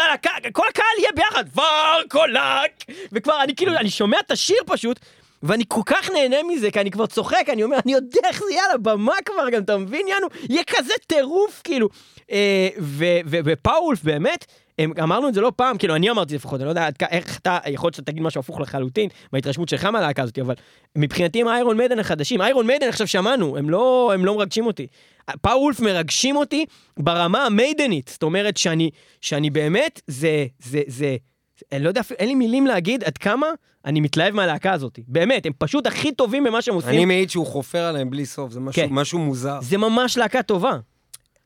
הקהל 0.68 0.98
יהיה 0.98 1.10
ביחד, 1.14 1.44
ורקולק! 1.56 2.84
וכבר, 3.12 3.42
אני 3.42 3.54
כאילו, 3.54 3.72
אני 3.76 3.90
שומע 3.90 4.16
את 4.26 4.30
השיר 4.30 4.56
פשוט, 4.66 5.00
ואני 5.42 5.64
כל 5.68 5.80
כך 5.86 6.10
נהנה 6.10 6.36
מזה, 6.42 6.70
כי 6.70 6.80
אני 6.80 6.90
כבר 6.90 7.06
צוחק, 7.06 7.44
אני 7.48 7.62
אומר, 7.62 7.76
אני 7.84 7.92
יודע 7.92 8.20
איך 8.28 8.38
זה 8.38 8.50
יהיה 8.50 8.64
על 8.64 8.70
הבמה 8.74 9.14
כבר, 9.24 9.50
גם, 9.50 9.62
אתה 9.62 9.76
מבין, 9.76 10.08
יאנו? 10.08 10.26
יהיה 10.48 10.62
כזה 10.64 10.94
טירוף, 11.06 11.60
כאילו. 11.64 11.88
אה, 12.32 12.68
ופאולף, 13.44 14.02
באמת, 14.04 14.46
הם, 14.78 14.92
אמרנו 15.02 15.28
את 15.28 15.34
זה 15.34 15.40
לא 15.40 15.52
פעם, 15.56 15.78
כאילו, 15.78 15.94
אני 15.96 16.10
אמרתי 16.10 16.34
לפחות, 16.34 16.60
אני 16.60 16.64
לא 16.64 16.70
יודע 16.70 16.88
איך 17.10 17.38
אתה, 17.38 17.58
יכול 17.66 17.86
להיות 17.86 17.94
שאתה 17.94 18.12
תגיד 18.12 18.22
משהו 18.22 18.38
הפוך 18.40 18.60
לחלוטין, 18.60 19.08
בהתרשמות 19.32 19.68
שלך 19.68 19.84
מהלהקה 19.84 20.22
הזאת, 20.22 20.38
אבל 20.38 20.54
מבחינתי 20.98 21.40
הם 21.40 21.48
איירון 21.48 21.76
מיידן 21.76 21.98
החדשים. 21.98 22.42
איירון 22.42 22.66
מיידן 22.66 22.88
עכשיו 22.88 23.06
שמענו, 23.06 23.56
הם 23.56 23.70
לא, 23.70 24.10
הם 24.14 24.24
לא 24.24 24.36
מרגשים 24.36 24.66
אותי. 24.66 24.86
פאוור 25.42 25.62
וולף 25.62 25.80
מרגשים 25.80 26.36
אותי 26.36 26.66
ברמה 26.98 27.46
המיידנית, 27.46 28.08
זאת 28.12 28.22
אומרת 28.22 28.56
שאני, 28.56 28.90
שאני 29.20 29.50
באמת, 29.50 30.00
זה, 30.06 30.46
זה, 30.62 30.80
זה, 30.86 31.16
אני 31.72 31.82
לא 31.84 31.88
יודע, 31.88 32.00
אין 32.18 32.28
לי 32.28 32.34
מילים 32.34 32.66
להגיד 32.66 33.04
עד 33.04 33.18
כמה 33.18 33.46
אני 33.84 34.00
מתלהב 34.00 34.34
מהלהקה 34.34 34.72
הזאת. 34.72 34.98
באמת, 35.08 35.46
הם 35.46 35.52
פשוט 35.58 35.86
הכי 35.86 36.12
טובים 36.12 36.44
במה 36.44 36.62
שהם 36.62 36.74
אני 36.74 36.84
עושים. 36.86 37.08
מעיד 37.08 37.30
שהוא 37.30 37.46
חופר 37.46 37.84
עליהם 37.84 38.10
בלי 38.10 38.26
סוף, 38.26 38.52
זה 38.52 38.60
משהו- 38.60 38.82
כן. 38.82 38.88
משהו 38.90 39.18
מוזר. 39.18 39.58
זה 39.62 39.78
ממש 39.78 40.16
להקה 40.18 40.42
טובה. 40.42 40.76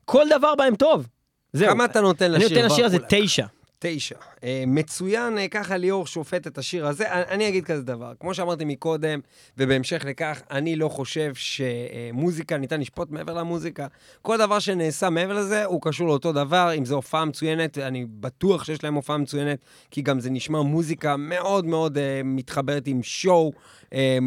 כל 0.05 0.25
דבר 0.37 0.55
בהם 0.55 0.75
טוב. 0.75 1.07
זהו. 1.53 1.69
כמה 1.69 1.85
אתה 1.85 2.01
נותן 2.01 2.25
אני 2.33 2.43
לשיר? 2.45 2.57
נותן 2.57 2.65
לשיר 2.65 2.85
הזה? 2.85 2.97
תשע. 3.09 3.45
תשע. 3.79 4.15
אה, 4.43 4.63
מצוין, 4.67 5.37
אה, 5.37 5.47
ככה 5.47 5.77
ליאור 5.77 6.07
שופט 6.07 6.47
את 6.47 6.57
השיר 6.57 6.87
הזה. 6.87 7.11
אני, 7.11 7.23
אני 7.29 7.47
אגיד 7.47 7.65
כזה 7.65 7.81
דבר, 7.81 8.11
כמו 8.19 8.33
שאמרתי 8.33 8.65
מקודם, 8.65 9.19
ובהמשך 9.57 10.05
לכך, 10.05 10.41
אני 10.51 10.75
לא 10.75 10.89
חושב 10.89 11.33
שמוזיקה, 11.35 12.57
ניתן 12.57 12.81
לשפוט 12.81 13.11
מעבר 13.11 13.33
למוזיקה. 13.33 13.87
כל 14.21 14.37
דבר 14.37 14.59
שנעשה 14.59 15.09
מעבר 15.09 15.33
לזה, 15.33 15.65
הוא 15.65 15.81
קשור 15.81 16.07
לאותו 16.07 16.31
דבר. 16.31 16.71
אם 16.77 16.85
זו 16.85 16.95
הופעה 16.95 17.25
מצוינת, 17.25 17.77
אני 17.77 18.05
בטוח 18.05 18.63
שיש 18.63 18.83
להם 18.83 18.93
הופעה 18.93 19.17
מצוינת, 19.17 19.59
כי 19.91 20.01
גם 20.01 20.19
זה 20.19 20.29
נשמע 20.29 20.61
מוזיקה 20.61 21.17
מאוד 21.17 21.65
מאוד 21.65 21.97
אה, 21.97 22.21
מתחברת 22.23 22.87
עם 22.87 23.03
שואו. 23.03 23.51
אה, 23.93 24.17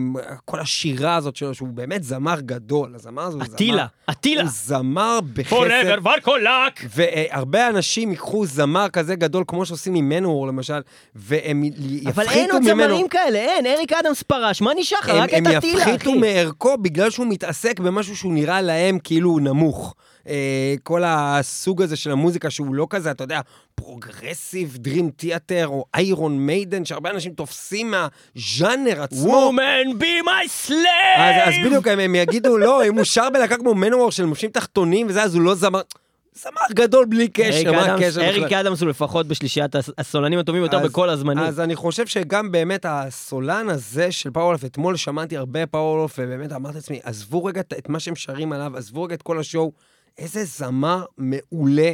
כל 0.44 0.60
השירה 0.60 1.16
הזאת 1.16 1.36
שלו, 1.36 1.54
שהוא 1.54 1.68
באמת 1.68 2.02
זמר 2.02 2.40
גדול. 2.40 2.94
הזמר 2.94 3.22
הזה 3.22 3.36
הוא 3.36 3.44
זמר... 3.44 3.54
אטילה, 3.54 3.86
אטילה. 4.10 4.42
הוא 4.42 4.50
זמר 4.50 5.18
בחסד. 5.34 5.50
פוראבר 5.56 5.98
ורקולק. 6.02 6.80
והרבה 6.96 7.68
אנשים 7.68 8.10
ייקחו 8.10 8.46
זמר 8.46 8.88
כזה 8.88 9.14
גדול, 9.14 9.41
כמו 9.46 9.66
שעושים 9.66 10.08
מנוור 10.08 10.46
למשל, 10.46 10.80
והם 11.14 11.64
יפחיתו 11.64 12.00
ממנו... 12.02 12.10
אבל 12.10 12.28
אין 12.28 12.50
עוד 12.50 12.62
זמרים 12.62 13.08
כאלה, 13.08 13.38
אין, 13.38 13.66
אריק 13.66 13.92
אדמס 13.92 14.22
פרש, 14.22 14.60
מה 14.62 14.70
נשאר 14.76 14.98
לך? 15.02 15.08
הם, 15.08 15.16
רק 15.16 15.34
הם 15.34 15.46
את 15.46 15.52
יפחיתו 15.52 16.10
אחי. 16.10 16.18
מערכו 16.18 16.78
בגלל 16.78 17.10
שהוא 17.10 17.26
מתעסק 17.26 17.80
במשהו 17.80 18.16
שהוא 18.16 18.32
נראה 18.32 18.60
להם 18.60 18.98
כאילו 19.04 19.38
נמוך. 19.38 19.94
אה, 20.28 20.74
כל 20.82 21.02
הסוג 21.06 21.82
הזה 21.82 21.96
של 21.96 22.10
המוזיקה 22.10 22.50
שהוא 22.50 22.74
לא 22.74 22.86
כזה, 22.90 23.10
אתה 23.10 23.24
יודע, 23.24 23.40
progressive, 23.74 24.76
Dream 24.76 25.10
Theater, 25.10 25.66
או 25.66 25.84
Iron 25.94 26.38
Maiden, 26.38 26.84
שהרבה 26.84 27.10
אנשים 27.10 27.32
תופסים 27.32 27.90
מהז'אנר 27.90 29.02
עצמו. 29.02 29.50
Woman 29.50 30.02
be 30.02 30.26
my 30.26 30.68
slave! 30.68 31.18
אז, 31.18 31.34
אז 31.48 31.54
בדיוק, 31.66 31.88
הם, 31.88 31.98
הם 31.98 32.14
יגידו, 32.14 32.58
לא, 32.58 32.86
אם 32.86 32.96
הוא 32.96 33.04
שר 33.04 33.30
בלהקה 33.30 33.56
כמו 33.56 33.74
Manowar 33.74 34.10
של 34.10 34.24
מושים 34.24 34.50
תחתונים 34.50 35.06
וזה, 35.08 35.22
אז 35.22 35.34
הוא 35.34 35.42
לא 35.42 35.54
זמר. 35.54 35.80
זמר 36.34 36.52
גדול 36.72 37.04
בלי 37.06 37.28
קשר, 37.28 37.72
מה 37.72 37.94
הקשר 37.94 38.08
בכלל? 38.20 38.22
אריק 38.42 38.52
אדמס 38.52 38.80
הוא 38.80 38.88
לפחות 38.88 39.26
בשלישיית 39.28 39.74
הס- 39.74 39.90
הסולנים 39.98 40.38
הטובים 40.38 40.62
יותר 40.62 40.78
בכל 40.78 41.10
הזמנים. 41.10 41.44
אז 41.44 41.60
אני 41.60 41.76
חושב 41.76 42.06
שגם 42.06 42.52
באמת 42.52 42.86
הסולן 42.88 43.70
הזה 43.70 44.12
של 44.12 44.30
Powerwolf, 44.30 44.64
אתמול 44.64 44.96
שמעתי 44.96 45.36
הרבה 45.36 45.66
Powerwolf, 45.66 46.14
ובאמת 46.18 46.52
אמרתי 46.52 46.74
לעצמי, 46.76 47.00
עזבו 47.02 47.44
רגע 47.44 47.60
את- 47.60 47.88
מה 47.88 48.00
שהם 48.00 48.16
שרים 48.16 48.52
עליו, 48.52 48.76
עזבו 48.76 49.02
רגע 49.02 49.14
את 49.14 49.22
כל 49.22 49.38
ה 49.38 49.44
show, 49.44 49.72
איזה 50.18 50.44
זמר 50.44 51.04
מעולה, 51.18 51.92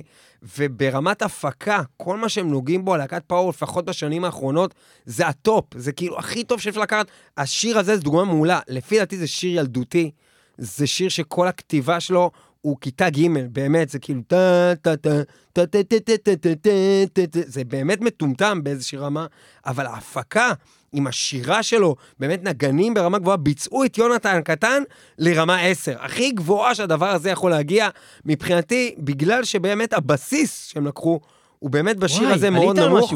וברמת 0.59 1.23
הפקה, 1.23 1.83
כל 1.97 2.17
מה 2.17 2.29
שהם 2.29 2.51
נוגעים 2.51 2.85
בו, 2.85 2.97
להקת 2.97 3.23
power, 3.27 3.51
לפחות 3.51 3.85
בשנים 3.85 4.25
האחרונות, 4.25 4.75
זה 5.07 5.27
הטופ, 5.27 5.65
זה 5.77 5.93
כאילו 5.93 6.19
הכי 6.19 6.45
טוב 6.45 6.61
שאפשר 6.61 6.81
לקחת. 6.81 7.07
השיר 7.37 7.79
הזה 7.79 7.97
זו 7.97 8.03
דוגמה 8.03 8.25
מעולה, 8.25 8.61
לפי 8.69 8.99
דעתי 8.99 9.17
זה 9.17 9.27
שיר 9.27 9.59
ילדותי, 9.59 10.11
זה 10.59 10.87
שיר 10.87 11.09
שכל 11.09 11.49
הכתיבה 11.49 12.01
שלו 12.01 12.31
הוא 12.69 12.77
כיתה 12.81 13.11
ג', 13.11 13.27
באמת, 13.53 13.89
זה 13.89 13.99
כאילו 13.99 14.23
טה 14.27 14.73
טה 14.83 14.97
טה 14.97 15.23
טה 15.53 15.67
טה 15.67 15.83
טה 15.83 16.01
טה 16.01 16.17
טה 16.17 16.37
טה 16.37 16.55
טה 16.55 16.71
טה 17.13 17.27
טה 17.27 17.41
זה 17.47 17.65
באמת 17.65 18.01
מטומטם 18.01 18.61
באיזושהי 18.63 18.99
רמה, 18.99 19.27
אבל 19.67 19.87
ההפקה 19.87 20.53
עם 20.93 21.07
השירה 21.07 21.63
שלו, 21.63 21.97
באמת 22.19 22.45
נגנים 22.45 22.95
ברמה 22.95 23.19
גבוהה, 23.19 23.37
ביצעו 23.37 23.85
את 23.85 23.99
יונתן 23.99 24.37
הקטן 24.37 24.83
לרמה 25.19 25.61
10. 25.61 25.97
הכי 26.01 26.31
גבוהה 26.31 26.75
שהדבר 26.75 27.07
הזה 27.07 27.31
יכול 27.31 27.51
להגיע, 27.51 27.89
מבחינתי, 28.25 28.95
בגלל 28.99 29.45
שבאמת 29.45 29.93
הבסיס 29.93 30.67
שהם 30.67 30.87
לקחו, 30.87 31.21
הוא 31.59 31.71
באמת 31.71 31.97
בשיר 31.97 32.29
הזה 32.29 32.51
מאוד 32.51 32.79
נמוך. 32.79 33.15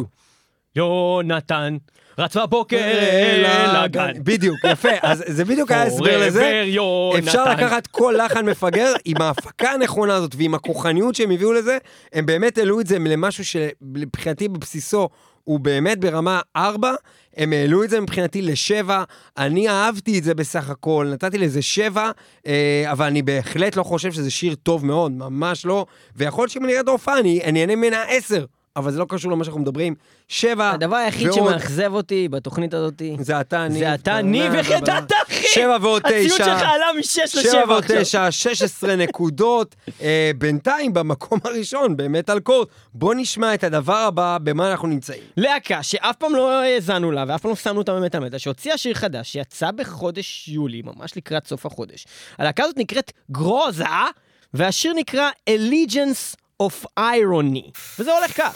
יונתן 0.77 1.77
רץ 2.19 2.37
בבוקר 2.37 2.77
אל 2.77 3.77
הגן. 3.77 4.13
בדיוק, 4.19 4.57
יפה. 4.71 4.89
אז 5.03 5.25
זה 5.27 5.45
בדיוק 5.45 5.71
היה 5.71 5.83
הסבר 5.89 6.27
לזה. 6.27 6.65
אפשר 7.19 7.45
לקחת 7.53 7.87
כל 7.87 8.15
לחן 8.25 8.47
מפגר 8.47 8.93
עם 9.05 9.23
ההפקה 9.23 9.71
הנכונה 9.71 10.15
הזאת 10.15 10.35
ועם 10.39 10.55
הכוחניות 10.55 11.15
שהם 11.15 11.31
הביאו 11.31 11.53
לזה, 11.53 11.79
הם 12.13 12.27
באמת 12.27 12.59
העלו 12.59 12.81
את 12.81 12.87
זה 12.87 12.99
למשהו 12.99 13.45
שמבחינתי 13.45 14.49
בבסיסו 14.49 15.09
הוא 15.45 15.61
באמת 15.61 16.01
ברמה 16.01 16.41
4, 16.57 16.95
הם 17.37 17.53
העלו 17.53 17.85
את 17.85 17.91
זה 17.91 18.01
מבחינתי 18.01 18.43
לשבע, 18.43 19.05
אני 19.39 19.69
אהבתי 19.69 20.19
את 20.19 20.25
זה 20.25 20.35
בסך 20.35 20.71
הכל, 20.71 21.09
נתתי 21.13 21.39
לזה 21.39 21.63
שבע, 21.63 22.11
אה, 22.47 22.85
אבל 22.93 23.07
אני 23.07 23.23
בהחלט 23.23 23.77
לא 23.77 23.83
חושב 23.83 24.13
שזה 24.13 24.31
שיר 24.31 24.55
טוב 24.55 24.87
מאוד, 24.87 25.13
ממש 25.13 25.67
לא, 25.67 25.87
ויכול 26.17 26.43
להיות 26.43 26.51
שאם 26.51 26.65
אני 26.65 26.73
אראה 26.73 26.83
את 26.83 26.89
ההופעה, 26.89 27.19
אני 27.19 27.41
אענה 27.45 27.77
ממנה 27.77 28.03
עשר, 28.03 28.45
אבל 28.77 28.93
זה 28.93 28.99
לא 28.99 29.07
קשור 29.09 29.33
למה 29.33 29.45
שאנחנו 29.45 29.61
מדברים. 29.61 29.95
שבע, 30.29 30.71
הדבר 30.71 30.97
היחיד 30.97 31.27
ועוד- 31.27 31.35
שמאכזב 31.49 31.95
אותי 31.95 32.29
בתוכנית 32.29 32.75
הזאת, 32.75 33.03
זה 33.21 33.41
אתה, 33.41 33.69
ניב. 33.69 33.79
זה 33.79 33.95
אתה, 33.95 34.19
איך 34.59 34.71
ידעת, 34.71 35.13
אחי? 35.29 35.47
שבע 35.55 35.77
ועוד 35.81 36.03
הציון 36.07 36.25
תשע. 36.29 36.45
שלך 36.45 36.63
עלה 36.63 36.87
משש 36.99 37.19
שבע 37.33 37.41
לשבע 37.43 37.65
ועוד 37.69 37.85
עכשיו. 37.85 38.01
תשע, 38.03 38.31
16 38.31 38.97
נקודות. 38.97 39.75
אה, 40.03 40.31
בינתיים, 40.39 40.93
במקום 40.93 41.39
הראשון, 41.45 41.97
במטאל 41.97 42.41
קורט. 42.41 42.69
בוא 42.95 43.15
נשמע 43.15 43.55
את 43.55 43.65
הדבר 43.65 43.97
הבא, 43.97 44.39
במה 44.43 44.71
אנחנו 44.71 44.89
נמצאים. 44.89 45.23
להקה 45.37 45.83
שאף 45.83 46.17
פעם 46.17 46.35
לא 46.35 46.63
האזנו 46.63 47.11
לה 47.11 47.25
ואף 47.29 47.41
פעם 47.43 47.51
לא 47.51 47.57
שמנו 47.57 47.79
אותה 47.79 47.95
במטה 47.95 48.21
מטה, 48.21 48.39
שהוציאה 48.39 48.77
שיר 48.79 48.95
חדש 48.95 49.33
שיצא 49.33 49.71
בחודש 49.71 50.49
יולי, 50.49 50.83
ממש 50.85 51.17
לקראת 51.17 51.47
סוף 51.47 51.67
החודש. 51.67 52.07
הלהקה 52.39 52.65
הזאת 52.65 52.79
נקראת 52.79 53.13
גרוזה, 53.31 53.85
והשיר 54.55 54.93
נקרא 54.97 55.31
Allegiance 55.51 56.37
of 56.63 56.87
Irony. 56.99 57.71
וזה 57.99 58.13
הולך 58.13 58.37
כך. 58.37 58.55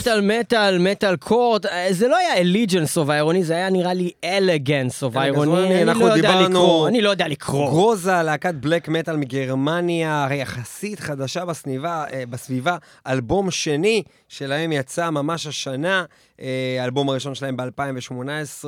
מטאל 0.00 0.20
מטאל, 0.20 0.78
Metal 0.78 1.16
Court, 1.16 1.66
אה, 1.66 1.86
זה 1.90 2.08
לא 2.08 2.16
היה 2.16 2.36
Allegiance 2.36 2.98
of 2.98 3.10
Irony, 3.10 3.44
זה 3.44 3.54
היה 3.54 3.70
נראה 3.70 3.94
לי 3.94 4.10
Elegance 4.24 5.02
of 5.02 5.16
Irony, 5.16 5.66
אני 5.66 5.82
אנחנו 5.82 6.08
לא 6.08 6.12
יודע 6.12 6.40
לקרוא, 6.40 6.88
אני 6.88 7.00
לא 7.00 7.10
יודע 7.10 7.28
לקרוא. 7.28 7.70
Groza, 7.70 8.22
להקת 8.22 8.54
black 8.54 8.88
metal 8.88 9.16
מגרמניה, 9.16 10.28
יחסית 10.30 11.00
חדשה 11.00 11.44
בסביבה, 11.44 12.04
אה, 12.12 12.22
בסביבה, 12.30 12.76
אלבום 13.06 13.50
שני 13.50 14.02
שלהם 14.28 14.72
יצא 14.72 15.10
ממש 15.10 15.46
השנה, 15.46 16.04
אה, 16.40 16.76
האלבום 16.80 17.08
הראשון 17.08 17.34
שלהם 17.34 17.56
ב-2018. 17.56 18.64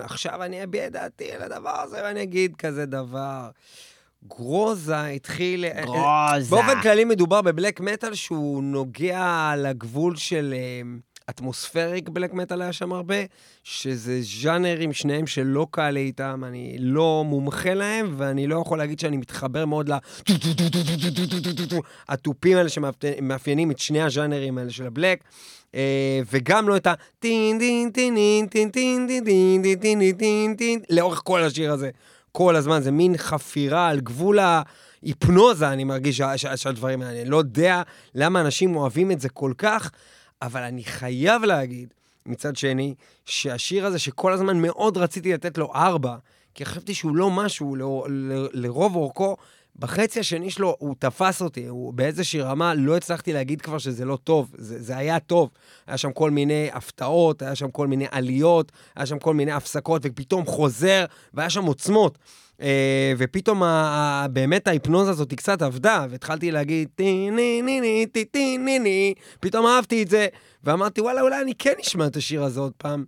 עכשיו 0.00 0.42
אני 0.42 0.64
אביע 0.64 0.86
את 0.86 0.92
דעתי 0.92 1.32
על 1.32 1.42
הדבר 1.42 1.80
הזה 1.82 2.00
ואני 2.04 2.22
אגיד 2.22 2.56
כזה 2.56 2.86
דבר. 2.86 3.48
Groza 4.28 5.06
התחיל... 5.06 5.64
אה, 5.64 5.78
אה, 5.78 5.84
Groza. 5.84 6.50
באופן 6.50 6.80
כללי 6.82 7.04
מדובר 7.04 7.42
ב 7.42 7.48
black 7.48 7.80
metal 7.80 8.14
שהוא 8.14 8.62
נוגע 8.62 9.52
לגבול 9.58 10.16
של 10.16 10.54
אה, 10.56 10.80
אטמוספריק 11.30 12.08
בלק 12.08 12.32
מטאל 12.32 12.62
היה 12.62 12.72
שם 12.72 12.92
הרבה, 12.92 13.14
שזה 13.64 14.18
ז'אנרים 14.42 14.92
שניהם 14.92 15.26
שלא 15.26 15.66
קל 15.70 15.90
לי 15.90 16.00
איתם, 16.00 16.42
אני 16.46 16.76
לא 16.78 17.24
מומחה 17.26 17.74
להם, 17.74 18.14
ואני 18.16 18.46
לא 18.46 18.60
יכול 18.60 18.78
להגיד 18.78 19.00
שאני 19.00 19.16
מתחבר 19.16 19.66
מאוד 19.66 19.88
ל... 19.88 19.94
התופים 22.08 22.56
האלה 22.56 22.68
שמאפיינים 22.68 23.70
את 23.70 23.78
שני 23.78 24.02
הז'אנרים 24.02 24.58
האלה 24.58 24.70
של 24.70 24.86
הבלק. 24.86 25.24
וגם 26.30 26.68
לא 26.68 26.76
את 26.76 26.86
ה... 26.86 26.94
טין 27.18 27.58
טין 27.58 27.90
טין 27.90 28.14
טין 28.14 28.46
טין 28.46 28.70
טין 28.70 29.06
טין 29.06 29.24
טין 29.24 29.62
טין 29.62 29.80
טין 29.80 30.14
טין 30.18 30.54
טין 30.56 30.80
לאורך 30.90 31.20
כל 31.24 31.42
השיר 31.42 31.72
הזה. 31.72 31.90
כל 32.32 32.56
הזמן, 32.56 32.82
זה 32.82 32.90
מין 32.90 33.16
חפירה 33.16 33.88
על 33.88 34.00
גבול 34.00 34.38
ההיפנוזה, 34.38 35.68
אני 35.72 35.84
מרגיש, 35.84 36.22
של 36.36 36.68
הדברים 36.68 37.02
האלה. 37.02 37.20
אני 37.20 37.30
לא 37.30 37.36
יודע 37.36 37.82
למה 38.14 38.40
אנשים 38.40 38.76
אוהבים 38.76 39.10
את 39.10 39.20
זה 39.20 39.28
כל 39.28 39.52
כך, 39.58 39.90
אבל 40.42 40.62
אני 40.62 40.84
חייב 40.84 41.44
להגיד, 41.44 41.94
מצד 42.26 42.56
שני, 42.56 42.94
שהשיר 43.24 43.86
הזה, 43.86 43.98
שכל 43.98 44.32
הזמן 44.32 44.62
מאוד 44.62 44.96
רציתי 44.96 45.32
לתת 45.32 45.58
לו 45.58 45.72
ארבע, 45.74 46.16
כי 46.54 46.64
חשבתי 46.64 46.94
שהוא 46.94 47.16
לא 47.16 47.30
משהו, 47.30 47.76
ל- 47.76 48.12
ל- 48.12 48.48
לרוב 48.52 48.96
אורכו, 48.96 49.36
בחצי 49.80 50.20
השני 50.20 50.50
שלו 50.50 50.76
הוא 50.78 50.94
תפס 50.98 51.42
אותי, 51.42 51.66
הוא 51.66 51.94
באיזושהי 51.94 52.40
רמה 52.40 52.74
לא 52.74 52.96
הצלחתי 52.96 53.32
להגיד 53.32 53.62
כבר 53.62 53.78
שזה 53.78 54.04
לא 54.04 54.18
טוב, 54.24 54.54
זה, 54.58 54.82
זה 54.82 54.96
היה 54.96 55.20
טוב. 55.20 55.50
היה 55.86 55.96
שם 55.96 56.12
כל 56.12 56.30
מיני 56.30 56.68
הפתעות, 56.72 57.42
היה 57.42 57.54
שם 57.54 57.70
כל 57.70 57.86
מיני 57.86 58.06
עליות, 58.10 58.72
היה 58.96 59.06
שם 59.06 59.18
כל 59.18 59.34
מיני 59.34 59.52
הפסקות, 59.52 60.02
ופתאום 60.04 60.46
חוזר, 60.46 61.04
והיה 61.34 61.50
שם 61.50 61.64
עוצמות. 61.64 62.18
אה, 62.60 63.12
ופתאום 63.18 63.62
באמת 64.32 64.68
ההיפנוזה 64.68 65.10
הזאת 65.10 65.34
קצת 65.34 65.62
עבדה, 65.62 66.06
והתחלתי 66.10 66.50
להגיד 66.50 66.88
טי 66.94 67.30
ני 67.30 67.62
ני 67.62 67.80
ני 67.80 68.06
טי 68.12 68.24
טי 68.24 68.58
ני 68.58 68.78
ני, 68.78 69.14
פתאום 69.40 69.66
אהבתי 69.66 70.02
את 70.02 70.08
זה, 70.08 70.26
ואמרתי, 70.64 71.00
וואלה, 71.00 71.20
אולי 71.20 71.42
אני 71.42 71.54
כן 71.58 71.74
אשמע 71.80 72.06
את 72.06 72.16
השיר 72.16 72.44
הזה 72.44 72.60
עוד 72.60 72.72
פעם. 72.76 73.04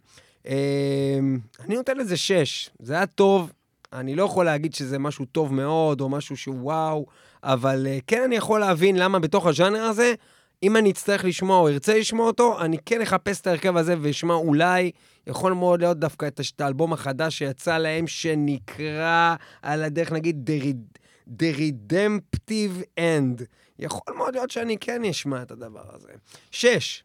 אה, 0.47 1.19
אני 1.61 1.75
נותן 1.75 1.97
לזה 1.97 2.17
שש, 2.17 2.71
זה 2.79 2.95
היה 2.95 3.07
טוב, 3.07 3.51
אני 3.93 4.15
לא 4.15 4.23
יכול 4.23 4.45
להגיד 4.45 4.75
שזה 4.75 4.99
משהו 4.99 5.25
טוב 5.25 5.55
מאוד, 5.55 6.01
או 6.01 6.09
משהו 6.09 6.37
שהוא 6.37 6.57
וואו, 6.63 7.07
אבל 7.45 7.87
אה, 7.87 7.99
כן 8.07 8.23
אני 8.23 8.37
יכול 8.37 8.61
להבין 8.61 8.97
למה 8.97 9.19
בתוך 9.19 9.47
הז'אנר 9.47 9.83
הזה, 9.83 10.15
אם 10.63 10.77
אני 10.77 10.91
אצטרך 10.91 11.25
לשמוע 11.25 11.59
או 11.59 11.69
ארצה 11.69 11.99
לשמוע 11.99 12.27
אותו, 12.27 12.61
אני 12.61 12.77
כן 12.87 13.01
אחפש 13.01 13.41
את 13.41 13.47
ההרכב 13.47 13.77
הזה 13.77 13.95
ואשמע 14.01 14.35
אולי, 14.35 14.91
יכול 15.27 15.53
מאוד 15.53 15.81
להיות 15.81 15.99
דווקא 15.99 16.27
את 16.27 16.61
האלבום 16.61 16.93
החדש 16.93 17.39
שיצא 17.39 17.79
להם, 17.79 18.07
שנקרא 18.07 19.35
על 19.63 19.83
הדרך, 19.85 20.13
נגיד, 20.13 20.51
The, 20.51 20.65
Red- 20.65 20.99
The 21.39 21.57
Redemptive 21.59 23.01
End. 23.01 23.45
יכול 23.79 24.17
מאוד 24.17 24.35
להיות 24.35 24.51
שאני 24.51 24.77
כן 24.79 25.05
אשמע 25.05 25.43
את 25.43 25.51
הדבר 25.51 25.85
הזה. 25.95 26.09
שש. 26.51 27.05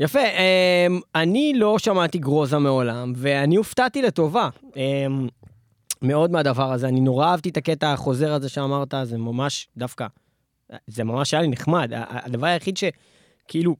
יפה, 0.00 0.20
אמ, 0.20 1.00
אני 1.14 1.52
לא 1.56 1.78
שמעתי 1.78 2.18
גרוזה 2.18 2.58
מעולם, 2.58 3.12
ואני 3.16 3.56
הופתעתי 3.56 4.02
לטובה. 4.02 4.48
מאוד 6.02 6.30
מהדבר 6.30 6.72
הזה, 6.72 6.88
אני 6.88 7.00
נורא 7.00 7.26
אהבתי 7.26 7.48
את 7.48 7.56
הקטע 7.56 7.92
החוזר 7.92 8.32
הזה 8.32 8.48
שאמרת, 8.48 8.94
זה 9.04 9.18
ממש, 9.18 9.68
דווקא, 9.76 10.06
זה 10.86 11.04
ממש 11.04 11.34
היה 11.34 11.42
לי 11.42 11.48
נחמד. 11.48 11.90
הדבר 11.94 12.46
היחיד 12.46 12.76
שכאילו 12.76 13.76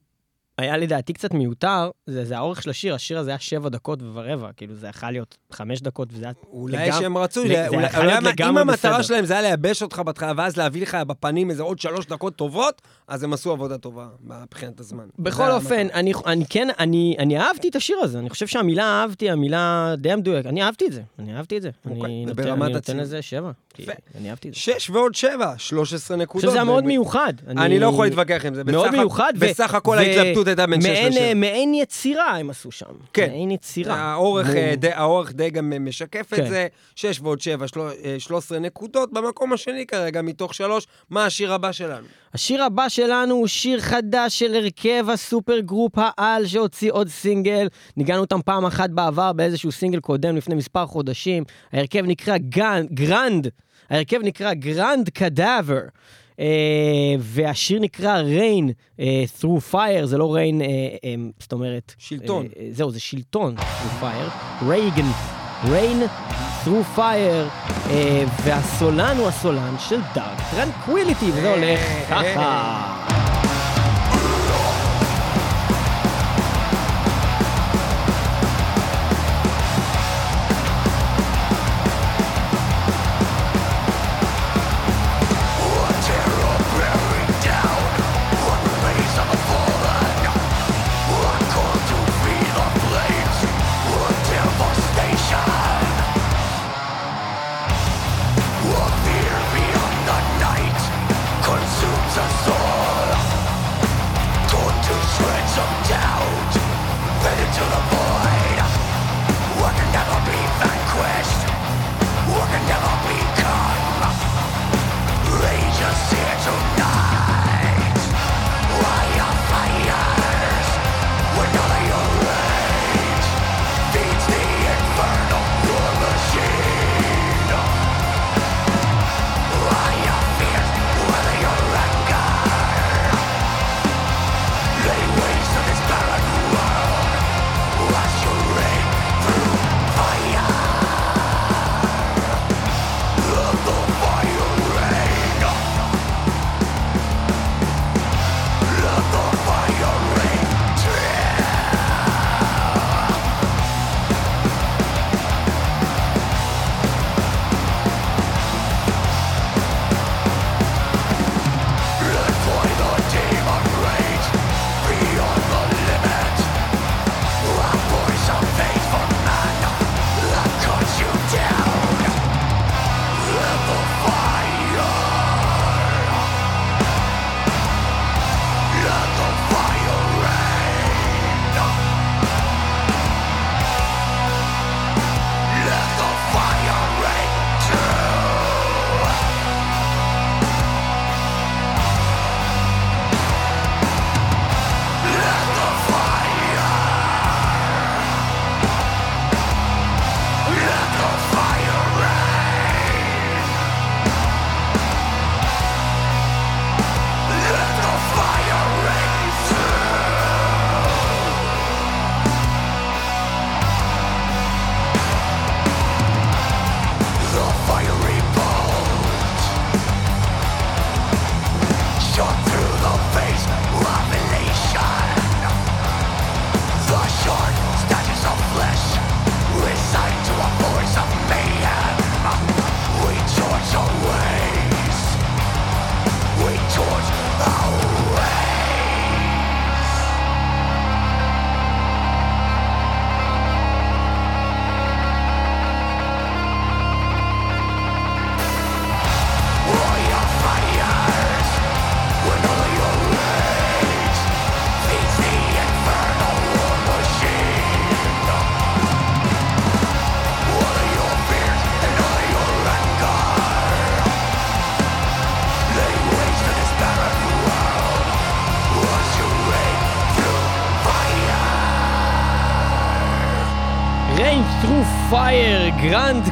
היה 0.57 0.77
לדעתי 0.77 1.13
קצת 1.13 1.33
מיותר, 1.33 1.89
זה, 2.07 2.25
זה 2.25 2.37
האורך 2.37 2.61
של 2.63 2.69
השיר, 2.69 2.95
השיר 2.95 3.19
הזה 3.19 3.29
היה 3.31 3.39
שבע 3.39 3.69
דקות 3.69 3.99
ורבע, 4.13 4.49
כאילו 4.57 4.75
זה 4.75 4.87
יכול 4.87 5.11
להיות 5.11 5.37
חמש 5.51 5.81
דקות, 5.81 6.09
וזה 6.13 6.25
היה 6.25 6.33
אולי 6.51 6.89
לגמ- 6.89 6.99
שהם 6.99 7.17
רצו, 7.17 7.47
זה 7.47 7.67
אולי- 7.67 7.85
יכול 7.85 8.03
להיות 8.05 8.17
אולי- 8.19 8.29
אם 8.29 8.33
לגמרי 8.33 8.61
המטרה 8.61 8.75
בסדר. 8.91 9.01
שלהם 9.01 9.25
זה 9.25 9.33
היה 9.33 9.41
לייבש 9.41 9.83
אותך 9.83 9.99
בהתחלה, 10.05 10.33
ואז 10.37 10.57
להביא 10.57 10.81
לך 10.81 10.95
בפנים 11.07 11.49
איזה 11.49 11.63
עוד 11.63 11.79
שלוש 11.79 12.05
דקות 12.05 12.35
טובות, 12.35 12.81
אז 13.07 13.23
הם 13.23 13.33
עשו 13.33 13.51
עבודה 13.51 13.77
טובה 13.77 14.07
מבחינת 14.23 14.79
הזמן. 14.79 15.05
בכל 15.19 15.51
אופן. 15.51 15.87
אני, 15.93 16.13
אני 16.25 16.45
כן, 16.49 16.67
אני, 16.79 17.15
אני 17.19 17.39
אהבתי 17.39 17.69
את 17.69 17.75
השיר 17.75 17.97
הזה, 18.01 18.19
אני 18.19 18.29
חושב 18.29 18.47
שהמילה 18.47 18.83
אהבתי, 18.83 19.29
המילה 19.29 19.93
די 19.97 20.11
המדויק, 20.11 20.45
אני 20.45 20.63
אהבתי 20.63 20.87
את 20.87 20.93
זה, 20.93 21.01
אני 21.19 21.37
אהבתי 21.37 21.57
את 21.57 21.61
זה. 21.61 21.69
אוקיי, 21.85 22.01
אני 22.05 22.25
נותן, 22.25 22.61
אני 22.61 22.73
נותן. 22.73 22.97
לזה 22.97 23.21
שבע, 23.21 23.51
כי. 23.75 23.85
אני 24.17 24.29
אהבתי 24.29 24.49
את 24.49 24.53
זה. 24.53 24.59
שש 24.59 24.89
ועוד 24.89 25.15
שבע, 25.15 25.53
13 25.57 26.15
אני 26.15 26.23
נקודות. 26.23 26.41
חושב 26.41 26.47
שזה 26.47 26.57
היה 26.57 26.63
מאוד 26.63 26.83
מיוחד. 26.85 27.33
אני 27.47 27.79
לא 27.79 27.87
יכול 27.87 28.05
להתווכח 28.05 28.45
עם 28.45 28.53
זה. 28.55 28.63
מאוד 28.63 28.85
בסך 28.87 28.97
מיוחד. 28.97 29.33
ו- 29.35 29.39
בסך 29.49 29.73
הכל 29.73 29.91
ו- 29.91 29.99
ההתלבטות 29.99 30.47
הייתה 30.47 30.67
בין 30.67 30.81
שש 30.81 30.87
מעין, 30.87 31.07
לשבע. 31.11 31.21
אה, 31.23 31.33
מעין 31.33 31.73
יצירה 31.73 32.37
הם 32.37 32.49
עשו 32.49 32.71
שם. 32.71 32.85
כן. 33.13 33.29
מעין 33.29 33.51
יצירה. 33.51 33.95
האורך, 33.95 34.47
מו- 34.47 34.55
אה, 34.55 34.73
די, 34.77 34.91
האורך 34.91 35.33
די 35.33 35.49
גם 35.49 35.73
אה, 35.73 35.79
משקף 35.79 36.33
את 36.33 36.39
כן. 36.39 36.49
זה, 36.49 36.67
6 36.95 37.19
ועוד 37.21 37.41
7, 37.41 37.65
13 38.19 38.59
נקודות, 38.59 39.13
במקום 39.13 39.53
השני 39.53 39.85
כרגע, 39.85 40.21
מתוך 40.21 40.53
3, 40.53 40.87
מה 41.09 41.25
השיר 41.25 41.53
הבא 41.53 41.71
שלנו? 41.71 42.05
השיר 42.33 42.63
הבא 42.63 42.89
שלנו 42.89 43.35
הוא 43.35 43.47
שיר 43.47 43.79
חדש 43.79 44.39
של 44.39 44.55
הרכב 44.55 45.05
ה 45.09 45.59
supergroup 45.59 45.93
העל 45.95 46.45
שהוציא 46.47 46.91
עוד 46.91 47.07
סינגל. 47.09 47.67
ניגענו 47.97 48.21
אותם 48.21 48.39
פעם 48.45 48.65
אחת 48.65 48.89
בעבר 48.89 49.33
באיזשהו 49.33 49.71
סינגל 49.71 49.99
קודם 49.99 50.35
לפני 50.37 50.55
מספר 50.55 50.85
חודשים. 50.85 51.43
ההרכב 51.73 52.03
נקרא 52.05 52.37
Grand, 52.93 53.47
ההרכב 53.89 54.19
נקרא 54.23 54.53
Grand 54.53 55.09
Cadaver. 55.09 55.81
Uh, 56.33 56.37
והשיר 57.19 57.79
נקרא 57.79 58.21
Reign 58.21 58.71
uh, 58.99 59.03
through 59.41 59.73
fire, 59.73 60.05
זה 60.05 60.17
לא 60.17 60.37
rain, 60.37 60.61
uh, 60.61 60.65
um, 60.65 61.41
זאת 61.43 61.53
אומרת... 61.53 61.95
שלטון. 61.97 62.45
Uh, 62.45 62.57
זהו, 62.71 62.91
זה 62.91 62.99
שלטון 62.99 63.55
through 63.57 64.03
fire. 64.03 64.63
Reign, 64.67 65.05
Reign 65.63 66.09
through 66.65 66.97
fire, 66.97 67.49
uh, 67.85 67.89
והסולן 68.43 69.17
הוא 69.17 69.27
הסולן 69.27 69.75
של 69.79 69.99
Dark 70.15 70.39
Tranquillity, 70.51 71.31
וזה 71.31 71.49
הולך 71.49 71.79
ככה. 72.09 72.94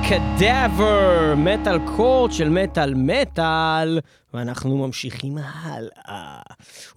Cadaver, 0.10 1.34
Metal 1.38 1.80
Court 1.96 2.32
של 2.32 2.50
מטאל 2.50 2.94
מטאל, 2.96 4.00
ואנחנו 4.34 4.78
ממשיכים 4.78 5.38
הלאה. 5.38 6.42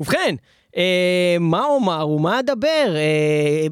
ובכן, 0.00 0.34
אה, 0.76 1.36
מה 1.40 1.64
אומר 1.64 2.08
ומה 2.08 2.40
אדבר? 2.40 2.94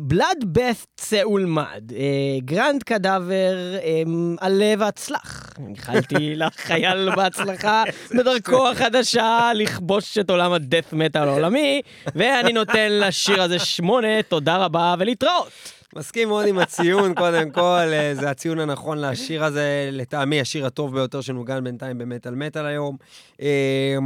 Bloodbath 0.01 0.87
צא 0.97 1.26
ולמד, 1.26 1.93
אה, 1.97 2.39
Grand 2.39 2.83
Cadaver, 2.83 3.57
אה, 3.82 4.03
עלה 4.41 4.74
והצלח. 4.78 5.53
איחלתי 5.59 6.35
לחייל 6.37 7.14
בהצלחה 7.16 7.85
בדרכו 8.18 8.68
החדשה 8.68 9.51
לכבוש 9.55 10.18
את 10.18 10.30
עולם 10.30 10.53
ה 10.53 10.59
death 10.59 10.93
metal 10.93 11.29
העולמי, 11.28 11.82
ואני 12.14 12.53
נותן 12.53 12.89
לשיר 12.91 13.43
הזה 13.43 13.59
שמונה, 13.59 14.22
תודה 14.22 14.57
רבה 14.57 14.95
ולהתראות. 14.99 15.51
מסכים 15.97 16.29
מאוד 16.29 16.47
עם 16.47 16.59
הציון, 16.59 17.15
קודם 17.23 17.51
כל, 17.51 17.61
אה, 17.93 18.15
זה 18.15 18.31
הציון 18.31 18.59
הנכון 18.59 18.99
לשיר 18.99 19.45
הזה, 19.45 19.89
לטעמי 19.93 20.41
השיר 20.41 20.67
הטוב 20.67 20.95
ביותר 20.95 21.21
שנוגן 21.21 21.65
בינתיים 21.65 21.99
במטאל 21.99 22.35
מטאל 22.35 22.67
היום. 22.67 22.97
אה, 23.41 23.97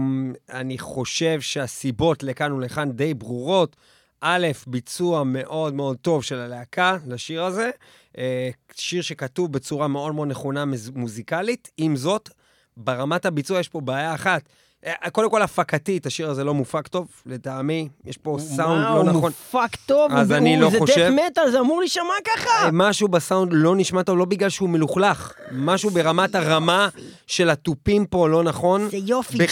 אני 0.51 0.79
חושב 0.79 1.41
שהסיבות 1.41 2.23
לכאן 2.23 2.53
ולכאן 2.53 2.93
די 2.93 3.15
ברורות. 3.15 3.77
א', 4.21 4.47
ביצוע 4.67 5.25
מאוד 5.25 5.75
מאוד 5.75 5.97
טוב 5.97 6.25
של 6.25 6.39
הלהקה 6.39 6.97
לשיר 7.07 7.45
הזה, 7.45 7.71
אה, 8.19 8.51
שיר 8.75 9.03
שכתוב 9.03 9.53
בצורה 9.53 9.89
מאוד 9.89 10.15
מאוד 10.15 10.29
נכונה 10.29 10.65
מוזיקלית. 10.95 11.71
עם 11.77 11.97
זאת, 11.97 12.29
ברמת 12.77 13.27
הביצוע 13.27 13.61
יש 13.61 13.69
פה 13.69 13.81
בעיה 13.81 14.15
אחת. 14.15 14.49
אה, 14.87 15.11
קודם 15.11 15.31
כל, 15.31 15.43
הפקתית, 15.43 16.07
השיר 16.07 16.31
הזה 16.31 16.45
לא 16.45 16.55
מופק 16.55 16.89
טוב, 16.89 17.09
לטעמי. 17.27 17.89
יש 18.05 18.17
פה 18.17 18.37
סאונד 18.41 18.83
לא 18.85 18.89
הוא 18.89 19.05
נכון. 19.05 19.21
מופק 19.23 19.77
טוב, 19.87 20.13
אז 20.13 20.33
אני 20.33 20.61
לא 20.61 20.71
זה 20.71 20.79
חושב- 20.79 21.11
דף 21.13 21.23
מטאל, 21.31 21.51
זה 21.51 21.61
אמור 21.61 21.81
להישמע 21.81 22.03
ככה. 22.25 22.65
אה, 22.65 22.69
משהו 22.73 23.09
בסאונד 23.09 23.53
לא 23.55 23.77
נשמע 23.77 24.03
טוב, 24.03 24.19
לא 24.19 24.25
בגלל 24.25 24.49
שהוא 24.49 24.69
מלוכלך. 24.69 25.33
משהו 25.53 25.91
ברמת 25.91 26.35
הרמה 26.35 26.89
של 27.27 27.51
התופים 27.51 28.07
פה 28.07 28.29
לא 28.29 28.43
נכון. 28.43 28.89
זה 28.91 28.97
יופי, 28.97 29.39
ג'רי, 29.39 29.47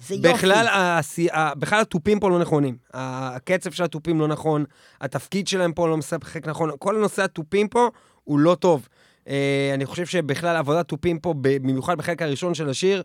זה 0.00 0.14
יופי. 0.14 0.28
בכלל, 0.32 0.66
התופים 1.80 2.20
פה 2.20 2.30
לא 2.30 2.38
נכונים. 2.38 2.76
הקצב 2.94 3.70
של 3.70 3.84
התופים 3.84 4.20
לא 4.20 4.28
נכון, 4.28 4.64
התפקיד 5.00 5.48
שלהם 5.48 5.72
פה 5.72 5.88
לא 5.88 5.96
משחק 5.96 6.46
נכון. 6.48 6.70
כל 6.78 6.96
נושא 6.98 7.22
התופים 7.22 7.68
פה 7.68 7.88
הוא 8.24 8.38
לא 8.38 8.54
טוב. 8.54 8.88
אה, 9.28 9.70
אני 9.74 9.86
חושב 9.86 10.06
שבכלל 10.06 10.56
עבודת 10.56 10.88
תופים 10.88 11.18
פה, 11.18 11.34
במיוחד 11.40 11.98
בחלק 11.98 12.22
הראשון 12.22 12.54
של 12.54 12.68
השיר, 12.68 13.02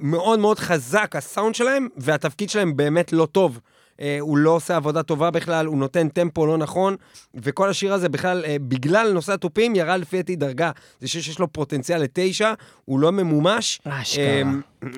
מאוד 0.00 0.38
מאוד 0.38 0.58
חזק 0.58 1.16
הסאונד 1.16 1.54
שלהם, 1.54 1.88
והתפקיד 1.96 2.50
שלהם 2.50 2.76
באמת 2.76 3.12
לא 3.12 3.26
טוב. 3.26 3.60
אה, 4.00 4.16
הוא 4.20 4.38
לא 4.38 4.50
עושה 4.50 4.76
עבודה 4.76 5.02
טובה 5.02 5.30
בכלל, 5.30 5.66
הוא 5.66 5.78
נותן 5.78 6.08
טמפו 6.08 6.46
לא 6.46 6.58
נכון, 6.58 6.96
וכל 7.34 7.70
השיר 7.70 7.92
הזה 7.92 8.08
בכלל, 8.08 8.44
אה, 8.44 8.56
בגלל 8.60 9.12
נושא 9.12 9.32
התופים, 9.32 9.76
ירד 9.76 10.00
לפי 10.00 10.16
דעתי 10.16 10.36
דרגה. 10.36 10.70
זה 11.00 11.08
שיר 11.08 11.22
שיש 11.22 11.38
לו 11.38 11.52
פוטנציאל 11.52 12.02
לתשע, 12.02 12.52
הוא 12.84 13.00
לא 13.00 13.12
ממומש. 13.12 13.80
אשכרה. 13.84 14.24
אה, 14.24 14.42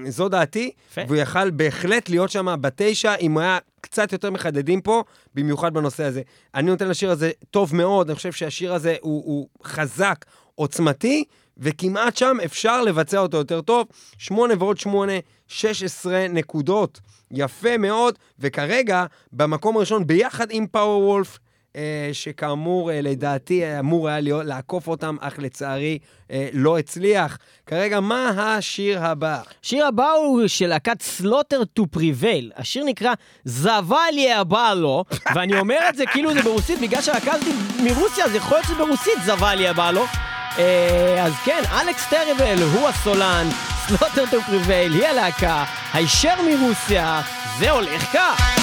זו 0.08 0.28
דעתי. 0.28 0.70
והוא 0.96 1.16
יכל 1.16 1.50
בהחלט 1.50 2.08
להיות 2.08 2.30
שם 2.30 2.54
בתשע, 2.60 3.14
אם 3.14 3.32
הוא 3.32 3.40
היה 3.40 3.58
קצת 3.80 4.12
יותר 4.12 4.30
מחדדים 4.30 4.80
פה, 4.80 5.02
במיוחד 5.34 5.74
בנושא 5.74 6.04
הזה. 6.04 6.22
אני 6.54 6.70
נותן 6.70 6.88
לשיר 6.88 7.10
הזה 7.10 7.30
טוב 7.50 7.76
מאוד, 7.76 8.10
אני 8.10 8.16
חושב 8.16 8.32
שהשיר 8.32 8.74
הזה 8.74 8.96
הוא, 9.00 9.22
הוא 9.24 9.48
חזק, 9.64 10.24
עוצמתי, 10.54 11.24
וכמעט 11.58 12.16
שם 12.16 12.36
אפשר 12.44 12.82
לבצע 12.82 13.18
אותו 13.18 13.36
יותר 13.36 13.60
טוב. 13.60 13.86
שמונה 14.18 14.54
ועוד 14.58 14.78
שמונה, 14.78 15.12
16 15.48 16.26
נקודות. 16.28 17.00
יפה 17.30 17.78
מאוד, 17.78 18.18
וכרגע, 18.38 19.04
במקום 19.32 19.76
הראשון, 19.76 20.06
ביחד 20.06 20.46
עם 20.50 20.66
Powerwolf, 20.66 21.38
אה, 21.76 22.10
שכאמור, 22.12 22.90
אה, 22.92 23.00
לדעתי, 23.00 23.64
אה, 23.64 23.78
אמור 23.78 24.08
היה 24.08 24.20
להיות, 24.20 24.44
לעקוף 24.44 24.88
אותם, 24.88 25.16
אך 25.20 25.38
לצערי 25.38 25.98
לא 26.52 26.78
הצליח. 26.78 27.38
כרגע, 27.66 28.00
מה 28.00 28.56
השיר 28.56 29.04
הבא? 29.04 29.40
השיר 29.64 29.86
הבא 29.86 30.10
הוא 30.10 30.46
של 30.46 30.66
להקת 30.66 31.02
סלוטר 31.02 31.64
טו 31.64 31.86
פריבייל. 31.86 32.52
השיר 32.56 32.84
נקרא 32.84 33.12
Завали 33.44 34.40
ебало, 34.40 35.04
ואני 35.34 35.60
אומר 35.60 35.78
את 35.88 35.96
זה 35.96 36.04
כאילו 36.06 36.34
זה 36.34 36.42
ברוסית, 36.42 36.80
בגלל 36.80 37.00
הזאת 37.34 37.54
מרוסיה, 37.84 38.24
אז 38.24 38.34
יכול 38.34 38.56
להיות 38.56 38.66
שזה 38.66 38.74
ברוסית 38.74 39.18
Завали 39.26 39.70
ебало. 39.70 40.02
אה, 40.02 40.31
אז 41.22 41.32
כן, 41.44 41.62
Alex 41.80 42.06
Terrible 42.08 42.62
הוא 42.62 42.88
הסולן, 42.88 43.48
Slaughter 43.86 44.24
to 44.30 44.42
Prevail 44.42 44.92
היא 44.92 45.06
הלהקה, 45.06 45.64
הישר 45.92 46.34
מרוסיה, 46.42 47.20
זה 47.58 47.70
הולך 47.70 48.12
כך. 48.12 48.61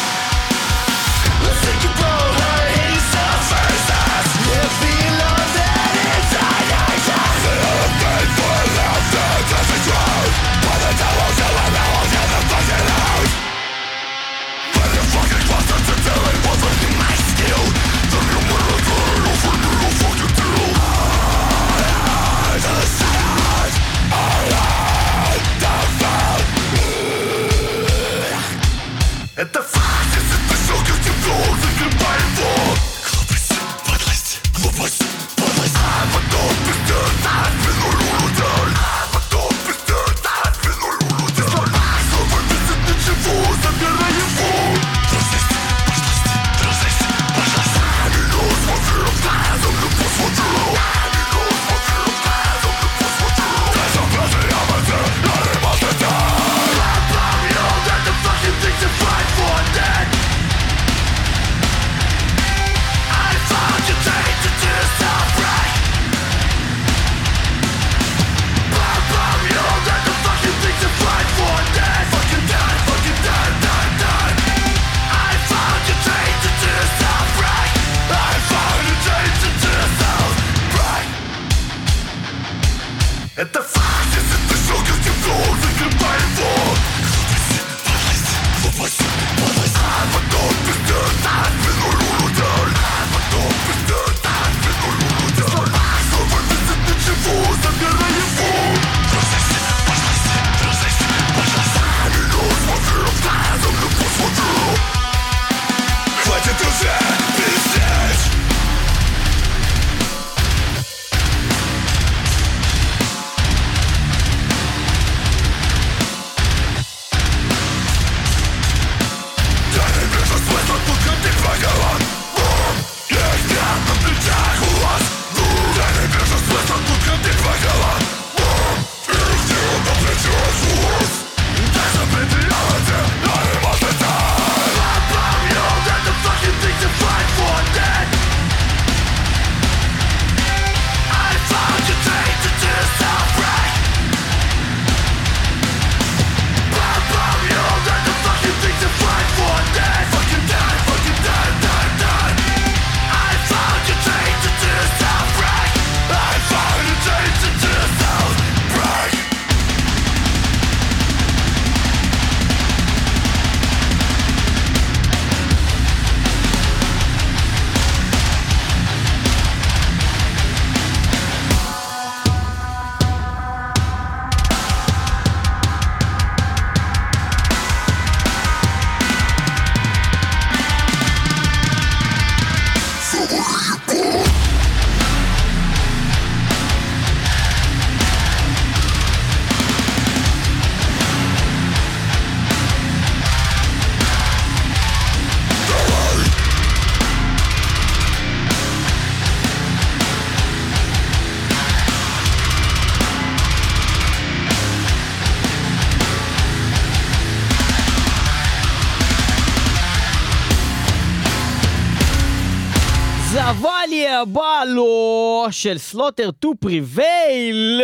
של 215.60 215.78
Slaughter 215.77 216.32
to 216.32 216.53
Prevail. 216.59 217.82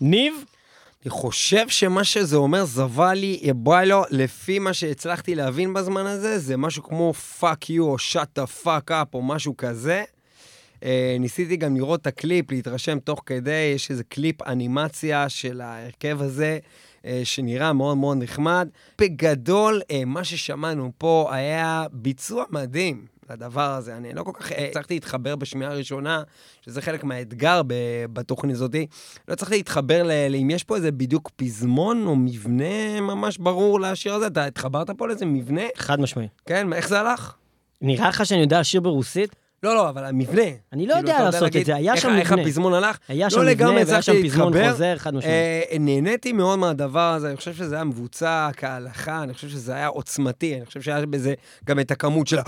ניב? 0.00 0.34
אני 1.02 1.10
חושב 1.10 1.68
שמה 1.68 2.04
שזה 2.04 2.36
אומר, 2.36 2.64
Завали 2.64 3.50
ебало, 3.50 4.02
לפי 4.10 4.58
מה 4.58 4.72
שהצלחתי 4.72 5.34
להבין 5.34 5.74
בזמן 5.74 6.06
הזה, 6.06 6.38
זה 6.38 6.56
משהו 6.56 6.82
כמו 6.82 7.12
fuck 7.12 7.70
you 7.70 7.84
או 7.84 7.98
shut 7.98 8.28
the 8.34 8.46
fuck 8.46 8.90
up 8.90 9.14
או 9.14 9.22
משהו 9.22 9.56
כזה. 9.56 10.04
אה, 10.84 11.16
ניסיתי 11.20 11.56
גם 11.56 11.76
לראות 11.76 12.00
את 12.00 12.06
הקליפ, 12.06 12.50
להתרשם 12.50 12.98
תוך 12.98 13.22
כדי, 13.26 13.72
יש 13.74 13.90
איזה 13.90 14.04
קליפ 14.04 14.42
אנימציה 14.42 15.28
של 15.28 15.60
ההרכב 15.60 16.22
הזה, 16.22 16.58
אה, 17.04 17.20
שנראה 17.24 17.72
מאוד 17.72 17.96
מאוד 17.96 18.22
נחמד. 18.22 18.68
בגדול, 19.00 19.82
אה, 19.90 20.04
מה 20.04 20.24
ששמענו 20.24 20.92
פה 20.98 21.28
היה 21.32 21.86
ביצוע 21.92 22.44
מדהים. 22.50 23.06
לדבר 23.32 23.70
הזה. 23.74 23.96
אני 23.96 24.14
לא 24.14 24.22
כל 24.22 24.32
כך 24.34 24.52
אה, 24.52 24.66
הצלחתי 24.68 24.94
להתחבר 24.94 25.36
בשמיעה 25.36 25.72
הראשונה, 25.72 26.22
שזה 26.62 26.82
חלק 26.82 27.04
מהאתגר 27.04 27.62
בתוכנית 28.12 28.54
הזאתי. 28.56 28.86
לא 29.28 29.32
הצלחתי 29.32 29.56
להתחבר 29.56 30.02
לאם 30.30 30.50
יש 30.50 30.64
פה 30.64 30.76
איזה 30.76 30.92
בדיוק 30.92 31.30
פזמון 31.36 32.06
או 32.06 32.16
מבנה 32.16 33.00
ממש 33.00 33.38
ברור 33.38 33.80
לשיר 33.80 34.14
הזה. 34.14 34.26
אתה 34.26 34.44
התחברת 34.44 34.90
פה 34.90 35.08
לאיזה 35.08 35.26
מבנה? 35.26 35.62
חד 35.76 36.00
משמעי. 36.00 36.28
כן, 36.46 36.72
איך 36.72 36.88
זה 36.88 37.00
הלך? 37.00 37.34
נראה 37.80 38.08
לך 38.08 38.26
שאני 38.26 38.40
יודע 38.40 38.60
לשיר 38.60 38.80
ברוסית? 38.80 39.41
לא, 39.62 39.74
לא, 39.74 39.88
אבל 39.88 40.04
המבנה. 40.04 40.42
אני 40.72 40.86
לא 40.86 40.94
כאילו, 40.94 41.08
יודע 41.08 41.24
לעשות 41.24 41.56
את 41.56 41.64
זה, 41.66 41.74
היה 41.76 41.92
איך- 41.92 42.02
שם 42.02 42.08
איך 42.18 42.32
מבנה. 42.32 42.42
הפזמון 42.42 42.74
הלך? 42.74 42.98
היה 43.08 43.26
לא 43.26 43.30
שם 43.30 43.40
מבנה 43.46 43.70
והיה 43.86 44.02
שם 44.02 44.12
פזמון. 44.24 44.52
חוזר, 44.70 44.94
חד 44.98 45.14
משמעי. 45.14 45.32
אה, 45.32 45.62
נהניתי 45.80 46.32
מאוד 46.32 46.58
מהדבר 46.58 47.00
הזה, 47.14 47.28
אני 47.28 47.36
חושב 47.36 47.54
שזה 47.54 47.74
היה 47.74 47.84
מבוצע 47.84 48.48
כהלכה, 48.56 49.22
אני 49.22 49.34
חושב 49.34 49.48
שזה 49.48 49.74
היה 49.74 49.86
עוצמתי, 49.86 50.56
אני 50.56 50.66
חושב 50.66 50.82
שהיה 50.82 51.06
בזה 51.06 51.34
גם 51.64 51.80
את 51.80 51.90
הכמות 51.90 52.26
של 52.26 52.38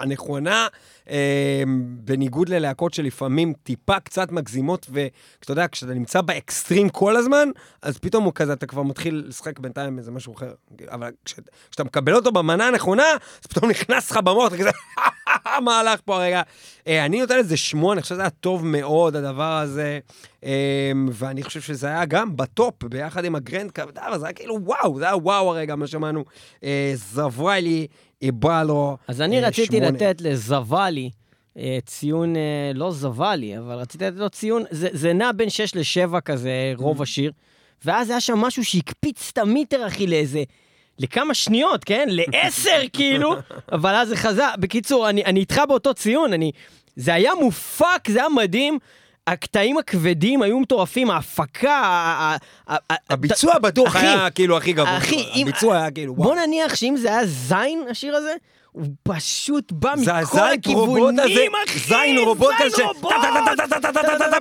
הנכונה, 0.00 0.66
אה, 1.10 1.62
בניגוד 2.04 2.48
ללהקות 2.48 2.94
שלפעמים 2.94 3.52
טיפה 3.62 4.00
קצת 4.00 4.32
מגזימות, 4.32 4.86
וכשאתה 4.90 5.52
יודע, 5.52 5.66
כשאתה 5.72 5.94
נמצא 5.94 6.20
באקסטרים 6.20 6.88
כל 6.88 7.16
הזמן, 7.16 7.48
אז 7.82 7.98
פתאום 7.98 8.24
הוא 8.24 8.32
כזה, 8.34 8.52
אתה 8.52 8.66
כבר 8.66 8.82
מתחיל 8.82 9.24
לשחק 9.28 9.58
בינתיים 9.58 9.98
איזה 9.98 10.10
משהו 10.10 10.34
אחר. 10.34 10.52
אבל 10.90 11.10
כשאתה 11.24 11.84
מקבל 11.84 12.14
אותו 12.14 12.32
במנה 12.32 12.66
הנכונה, 12.66 13.04
אז 13.42 13.46
פתאום 13.46 13.70
נכנס 13.70 14.10
לך 14.10 14.16
במוח, 14.16 14.46
אתה 14.48 14.58
כזה, 14.58 14.70
מה 15.70 15.80
הלך 15.80 16.00
פה 16.04 16.16
הרגע? 16.16 16.42
אה, 16.86 17.04
אני 17.04 17.20
נותן 17.20 17.38
לזה 17.38 17.56
שמונה, 17.56 17.92
אני 17.92 18.02
חושב 18.02 18.14
שזה 18.14 18.22
היה 18.22 18.30
טוב 18.30 18.66
מאוד, 18.66 19.16
הדבר 19.16 19.52
הזה. 19.52 19.98
אה, 20.44 20.92
ואני 21.12 21.42
חושב 21.42 21.60
שזה 21.60 21.86
היה 21.86 22.04
גם 22.04 22.36
בטופ, 22.36 22.84
ביחד 22.84 23.24
עם 23.24 23.34
ה 23.34 23.40
Grand 23.40 23.70
Cadaver, 23.70 24.18
זה 24.18 24.26
היה 24.26 24.32
כאילו 24.32 24.58
וואו, 24.62 24.98
זה 24.98 25.04
היה 25.04 25.16
וואו 25.16 25.50
הרגע, 25.50 25.76
מה 25.76 25.86
שמענו. 25.86 26.24
אה, 26.64 26.92
זביילי, 26.94 27.86
איבאלו, 28.22 28.96
אז 29.08 29.20
אני 29.20 29.40
רציתי. 29.40 29.80
לתת 29.80 30.20
לזוואלי 30.20 31.10
ציון, 31.84 32.34
לא 32.74 32.90
זוואלי, 32.90 33.58
אבל 33.58 33.74
רציתי 33.74 34.04
לתת 34.04 34.16
לו 34.16 34.30
ציון, 34.30 34.62
זה, 34.70 34.88
זה 34.92 35.12
נע 35.12 35.32
בין 35.32 35.50
6 35.50 35.74
ל-7 35.74 36.20
כזה. 36.20 36.72
רוב 36.76 37.02
השיר, 37.02 37.32
ואז 37.84 38.10
היה 38.10 38.20
שם 38.20 38.38
משהו 38.38 38.64
שהקפיץ 38.64 39.30
את 39.32 39.38
המיטר, 39.38 39.86
אחי, 39.86 40.06
לאיזה... 40.06 40.42
לכמה 41.00 41.34
שניות, 41.34 41.84
כן? 41.84 42.08
לעשר, 42.10 42.80
כאילו, 42.92 43.34
אבל 43.72 43.94
אז 43.94 44.08
זה 44.08 44.16
חזר. 44.16 44.48
בקיצור, 44.58 45.08
אני, 45.08 45.24
אני 45.24 45.40
איתך 45.40 45.60
באותו 45.68 45.94
ציון, 45.94 46.32
אני... 46.32 46.52
זה 46.96 47.14
היה 47.14 47.34
מופק, 47.34 48.08
זה 48.08 48.18
היה 48.18 48.28
מדהים. 48.28 48.78
הקטעים 49.26 49.78
הכבדים 49.78 50.42
היו 50.42 50.60
מטורפים, 50.60 51.10
ההפקה, 51.10 52.34
הביצוע 53.10 53.58
בטוח 53.58 53.96
היה 53.96 54.30
כאילו 54.30 54.56
הכי 54.56 54.72
גבוה. 54.72 54.96
אחי, 54.96 55.24
אם- 55.34 55.46
הביצוע 55.48 55.76
היה 55.76 55.90
כאילו. 55.90 56.14
בוא 56.14 56.34
נניח 56.34 56.74
שאם 56.74 56.94
זה 56.96 57.08
היה 57.08 57.26
זין, 57.26 57.84
השיר 57.90 58.16
הזה, 58.16 58.34
הוא 58.72 58.86
פשוט 59.02 59.72
בא 59.72 59.94
מכל 59.96 60.38
הכיוונים, 60.38 61.18
אחי! 61.64 61.78
זין 61.78 62.18
רובוט 62.18 62.54
כזה, 62.58 62.76
זין 62.76 62.86
רובוט! 62.86 63.12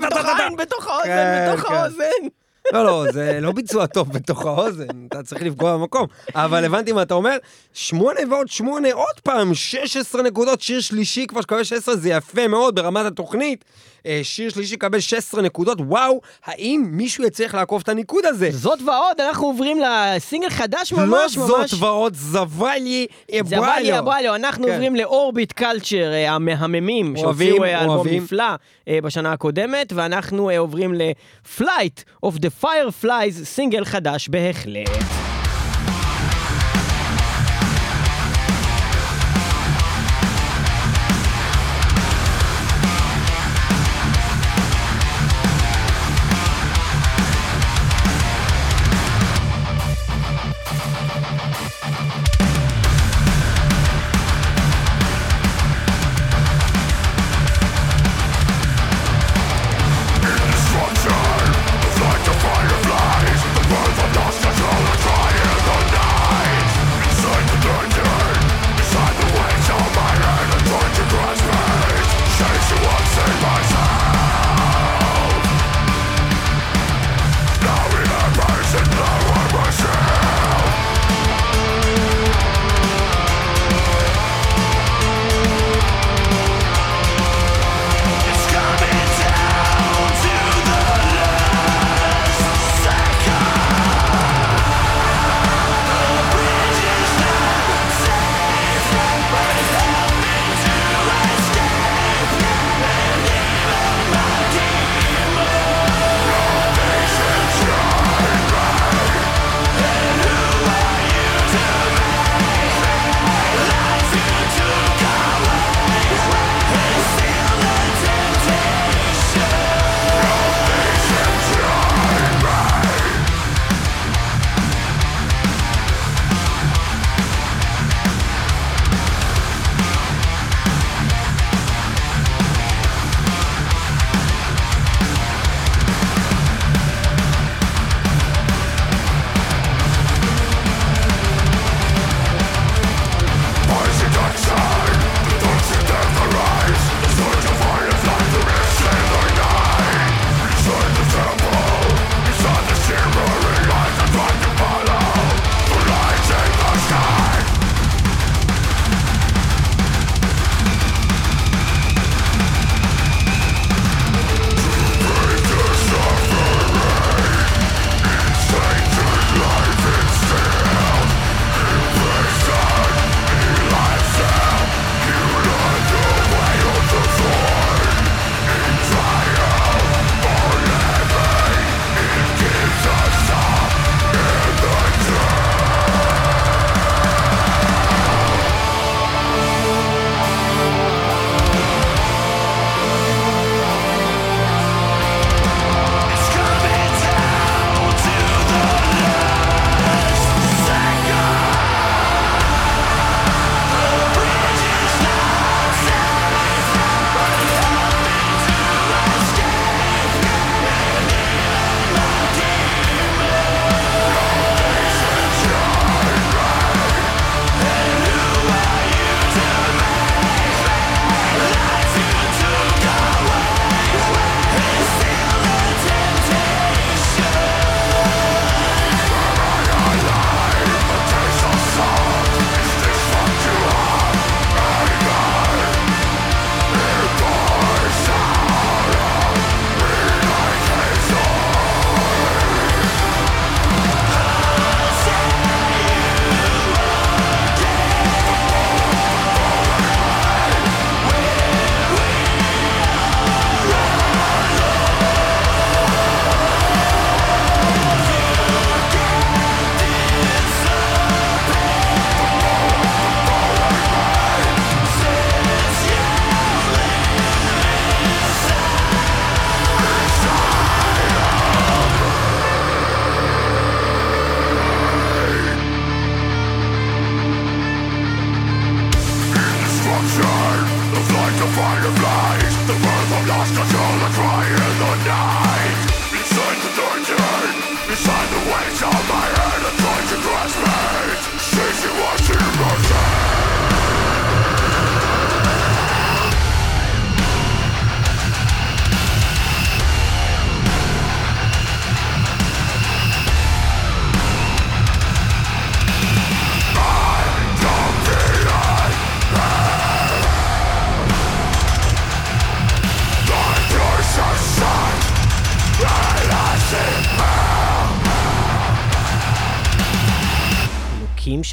בתוך 0.02 0.26
העין, 0.26 0.56
בתוך 0.56 0.88
האוזן, 0.88 1.06
כן, 1.08 1.48
בתוך 1.54 1.68
כן. 1.68 1.74
האוזן. 1.74 2.28
לא, 2.74 2.86
לא, 2.86 3.06
זה 3.12 3.40
לא 3.42 3.52
ביצוע 3.52 3.86
טוב 3.86 4.14
בתוך 4.14 4.46
האוזן, 4.46 5.06
אתה 5.08 5.24
צריך 5.24 5.42
לפגוע 5.44 5.78
במקום. 5.78 6.08
אבל 6.36 6.66
הבנתי 6.66 6.92
מה 6.92 7.02
אתה 7.02 7.14
אומר. 7.14 7.38
שמונה 7.74 8.20
ועוד 8.30 8.48
שמונה, 8.48 8.94
עוד 8.94 9.20
פעם, 9.24 9.54
16 9.54 10.22
נקודות, 10.22 10.62
שיר 10.62 10.82
שלישי 10.82 11.28
כבר 11.28 11.42
שקבל 11.42 11.64
16, 11.64 11.96
זה 11.96 12.10
יפה 12.10 12.48
מאוד 12.48 12.76
ברמת 12.76 13.06
התוכנית. 13.06 13.66
אה, 14.06 14.20
שיר 14.24 14.50
שלישי 14.50 14.78
קבל 14.78 15.00
16 15.00 15.42
נקודות, 15.42 15.78
וואו, 15.82 16.22
האם 16.46 16.88
מישהו 16.92 17.24
יצליח 17.24 17.56
לעקוף 17.56 17.82
את 17.82 17.90
הניקוד 17.90 18.26
הזה? 18.26 18.50
זאת 18.52 18.80
ועוד, 18.82 19.22
אנחנו 19.22 19.48
עוברים 19.48 19.78
לסינגל 19.80 20.50
חדש 20.50 20.94
ממש 20.94 21.38
לא 21.38 21.58
ממש. 21.58 21.72
זאת 21.72 21.84
ועוד, 21.84 22.16
זבלי 22.16 23.08
זבלי 23.32 23.60
אבואליו. 23.60 24.00
אבואליו, 24.00 24.36
אנחנו 24.36 24.66
כן. 24.66 24.72
עוברים 24.72 24.96
לאורביט 24.96 25.52
קלצ'ר 25.52 26.12
המהממים, 26.28 27.16
אוהבים, 27.18 27.56
שהוציאו 27.56 27.64
אה, 27.64 27.82
אלבום. 27.82 28.08
נפלא 28.08 28.44
אה, 28.88 29.00
בשנה 29.04 29.32
הקודמת, 29.32 29.94
ואנחנו 29.96 30.50
אה, 30.50 30.60
עוברים 30.60 30.94
ל-Flight 30.94 32.26
of 32.26 32.30
the 32.30 32.64
Fireflies, 32.64 33.44
סינגל 33.44 33.86
חדש 33.86 34.30
בהחלט. 34.30 35.19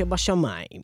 שבשמיים. 0.06 0.82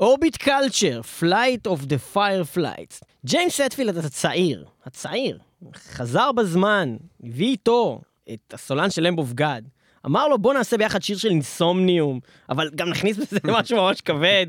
Orbit 0.00 0.36
Culture, 0.36 1.02
Flight 1.02 1.66
of 1.66 1.84
the 1.84 1.98
Fireflies. 1.98 3.00
ג'יימס 3.26 3.60
הטפילד 3.60 3.96
הצעיר, 3.98 4.64
הצעיר, 4.84 5.38
חזר 5.74 6.32
בזמן, 6.32 6.96
הביא 7.24 7.46
איתו 7.46 8.00
את 8.32 8.54
הסולן 8.54 8.90
של 8.90 9.02
Lamb 9.02 9.18
of 9.18 9.32
God. 9.32 9.68
אמר 10.06 10.28
לו 10.28 10.38
בוא 10.38 10.54
נעשה 10.54 10.78
ביחד 10.78 11.02
שיר 11.02 11.16
של 11.16 11.28
Insomnium, 11.28 12.20
אבל 12.48 12.70
גם 12.74 12.88
נכניס 12.88 13.16
בזה 13.16 13.38
משהו 13.58 13.76
ממש 13.76 14.00
כבד. 14.00 14.46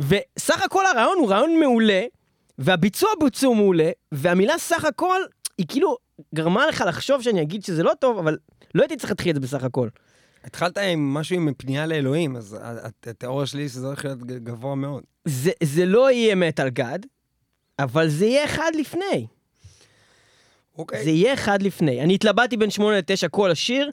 וסך 0.00 0.62
הכל 0.62 0.86
הרעיון 0.86 1.16
הוא 1.18 1.30
רעיון 1.30 1.60
מעולה, 1.60 2.02
והביצוע 2.58 3.08
ביצוע 3.20 3.54
מעולה, 3.54 3.90
והמילה 4.12 4.58
סך 4.58 4.84
הכל 4.84 5.20
היא 5.58 5.66
כאילו 5.68 5.96
גרמה 6.34 6.66
לך 6.66 6.84
לחשוב 6.88 7.22
שאני 7.22 7.42
אגיד 7.42 7.64
שזה 7.64 7.82
לא 7.82 7.92
טוב, 8.00 8.18
אבל 8.18 8.36
לא 8.74 8.82
הייתי 8.82 8.96
צריך 8.96 9.10
להתחיל 9.10 9.30
את 9.30 9.34
זה 9.34 9.40
בסך 9.40 9.64
הכל. 9.64 9.88
התחלת 10.44 10.78
עם 10.78 11.14
משהו 11.14 11.36
עם 11.36 11.48
פנייה 11.56 11.86
לאלוהים, 11.86 12.36
אז 12.36 12.56
הת- 12.62 13.06
התיאוריה 13.08 13.46
שלי 13.46 13.68
שזה 13.68 13.86
הולך 13.86 14.04
להיות 14.04 14.18
גבוה 14.26 14.74
מאוד. 14.74 15.02
זה, 15.24 15.50
זה 15.62 15.86
לא 15.86 16.10
יהיה 16.10 16.34
מטאל 16.34 16.68
גאד, 16.68 17.06
אבל 17.78 18.08
זה 18.08 18.26
יהיה 18.26 18.44
אחד 18.44 18.70
לפני. 18.78 19.26
אוקיי. 20.78 21.04
זה 21.04 21.10
יהיה 21.10 21.34
אחד 21.34 21.62
לפני. 21.62 22.00
אני 22.02 22.14
התלבטתי 22.14 22.56
בין 22.56 22.70
8 22.70 22.96
ל-9 22.98 23.28
כל 23.30 23.50
השיר, 23.50 23.90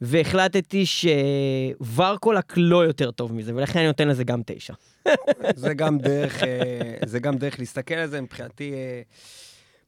והחלטתי 0.00 0.84
שוורקולק 0.86 2.52
לא 2.56 2.84
יותר 2.84 3.10
טוב 3.10 3.32
מזה, 3.32 3.54
ולכן 3.54 3.78
אני 3.78 3.88
נותן 3.88 4.08
לזה 4.08 4.24
גם 4.24 4.40
9. 4.46 4.74
זה 5.56 5.74
גם 5.74 5.98
דרך, 5.98 6.42
אה, 6.42 6.48
זה 7.06 7.18
גם 7.18 7.36
דרך 7.38 7.58
להסתכל 7.58 7.94
על 7.94 8.08
זה 8.08 8.20
מבחינתי. 8.20 8.72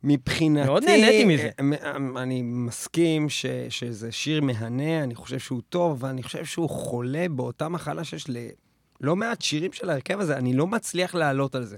אה, 0.04 0.08
מבחינתי... 0.10 0.66
מאוד 0.66 0.84
נהניתי 0.84 1.24
מזה. 1.24 1.50
אה, 1.84 1.98
מ- 1.98 2.18
אני 2.18 2.42
מסכים 2.42 3.28
ש, 3.28 3.46
שזה 3.68 4.12
שיר 4.12 4.40
מהנה, 4.40 5.02
אני 5.02 5.14
חושב 5.14 5.38
שהוא 5.38 5.62
טוב, 5.68 6.04
ואני 6.04 6.22
חושב 6.22 6.44
שהוא 6.44 6.70
חולה 6.70 7.26
באותה 7.30 7.68
מחלה 7.68 8.04
שיש 8.04 8.24
ללא 8.28 9.16
מעט 9.16 9.42
שירים 9.42 9.72
של 9.72 9.90
ההרכב 9.90 10.20
הזה, 10.20 10.36
אני 10.36 10.52
לא 10.54 10.66
מצליח 10.66 11.14
לעלות 11.14 11.54
על 11.54 11.64
זה. 11.64 11.76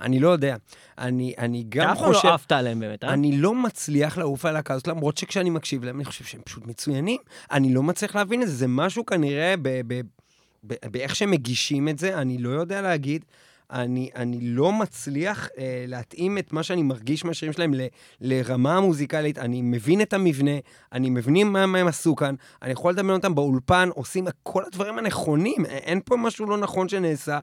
אני 0.00 0.20
לא 0.20 0.28
יודע. 0.28 0.56
אני, 0.98 1.34
אני 1.38 1.64
אתה 1.68 1.78
גם 1.78 1.88
אף 1.90 1.98
פעם 1.98 2.12
חושב... 2.12 2.28
לא 2.28 2.34
עפת 2.34 2.52
עליהם 2.52 2.80
באמת, 2.80 3.04
אה? 3.04 3.12
אני 3.12 3.36
לא 3.36 3.54
מצליח 3.54 4.18
לעוף 4.18 4.44
על 4.44 4.50
הלהקה 4.50 4.74
הזאת, 4.74 4.88
למרות 4.88 5.16
שכשאני 5.16 5.50
מקשיב 5.50 5.84
להם, 5.84 5.96
אני 5.96 6.04
חושב 6.04 6.24
שהם 6.24 6.40
פשוט 6.44 6.66
מצוינים. 6.66 7.20
אני 7.50 7.74
לא 7.74 7.82
מצליח 7.82 8.16
להבין 8.16 8.42
את 8.42 8.46
זה, 8.48 8.54
זה 8.54 8.66
משהו 8.68 9.06
כנראה 9.06 9.54
ב- 9.62 9.80
ב- 9.86 10.00
ב- 10.66 10.86
באיך 10.92 11.16
שהם 11.16 11.30
מגישים 11.30 11.88
את 11.88 11.98
זה, 11.98 12.18
אני 12.18 12.38
לא 12.38 12.48
יודע 12.50 12.82
להגיד. 12.82 13.24
אני, 13.70 14.10
אני 14.14 14.40
לא 14.40 14.72
מצליח 14.72 15.48
אה, 15.58 15.84
להתאים 15.88 16.38
את 16.38 16.52
מה 16.52 16.62
שאני 16.62 16.82
מרגיש 16.82 17.24
מהשירים 17.24 17.52
שלהם 17.52 17.74
ל, 17.74 17.80
לרמה 18.20 18.76
המוזיקלית. 18.76 19.38
אני 19.38 19.62
מבין 19.62 20.00
את 20.00 20.12
המבנה, 20.12 20.58
אני 20.92 21.10
מבין 21.10 21.48
מה, 21.48 21.66
מה 21.66 21.78
הם 21.78 21.86
עשו 21.86 22.16
כאן, 22.16 22.34
אני 22.62 22.72
יכול 22.72 22.92
לדמיין 22.92 23.16
אותם 23.16 23.34
באולפן, 23.34 23.88
עושים 23.94 24.28
את 24.28 24.34
כל 24.42 24.62
הדברים 24.66 24.98
הנכונים, 24.98 25.66
אין 25.66 26.00
פה 26.04 26.16
משהו 26.16 26.46
לא 26.46 26.56
נכון 26.58 26.88
שנעשה. 26.88 27.38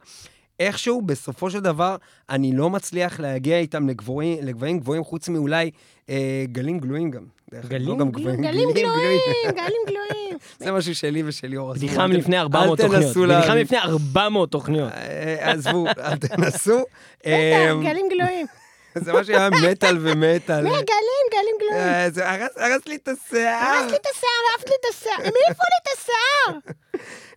איכשהו, 0.60 1.02
בסופו 1.02 1.50
של 1.50 1.60
דבר, 1.60 1.96
אני 2.30 2.56
לא 2.56 2.70
מצליח 2.70 3.20
להגיע 3.20 3.58
איתם 3.58 3.90
לגבוהים, 3.90 4.38
לגבהים 4.42 4.80
גבוהים, 4.80 5.04
חוץ 5.04 5.30
מאולי 5.30 5.72
אה, 6.10 6.46
גלים 6.52 6.80
גלויים 6.80 7.12
גם. 7.12 7.35
גלים 7.54 8.00
לא 8.00 8.06
גלויים? 8.06 8.42
גלים 8.42 8.70
גלויים, 8.74 9.20
גלים 9.46 9.82
גלויים. 9.90 10.38
זה 10.60 10.72
משהו 10.72 10.96
שלי 10.96 11.24
ושל. 11.26 11.48
עזבו, 11.54 11.74
בדיחה 11.74 12.08
מלפני 12.08 12.40
400 12.40 12.80
אל 12.80 12.86
תוכניות. 12.88 13.16
בדיחה. 13.28 13.56
מלפני 13.56 13.78
400 13.80 14.52
תוכניות. 14.52 14.92
עזבו, 15.40 15.86
אל 15.88 16.18
תנסו. 16.28 16.80
בטח, 17.20 17.28
אמ, 17.72 17.84
גלים 17.84 18.06
גלויים. 18.10 18.46
זה 19.06 19.14
מה 19.14 19.24
שהיה 19.24 19.50
מטאל 19.50 19.98
ומטאל. 20.02 20.62
גלים, 20.64 20.74
גלים 21.32 21.56
גלויים. 21.60 21.88
אה, 21.88 22.10
זה 22.10 22.30
הרס 22.56 22.88
לי 22.88 22.96
את 22.96 23.08
השיער. 23.08 23.64
הרס 23.64 23.92
לי 23.92 23.98
את 23.98 24.06
השיער, 24.16 24.42
עף 24.58 24.64
לי 24.68 24.76
את 24.80 24.86
השיער. 24.90 25.16
הם 25.18 25.34
העיפו 25.46 25.64
לי 25.64 25.78
את 25.84 25.88
השיער. 25.98 26.74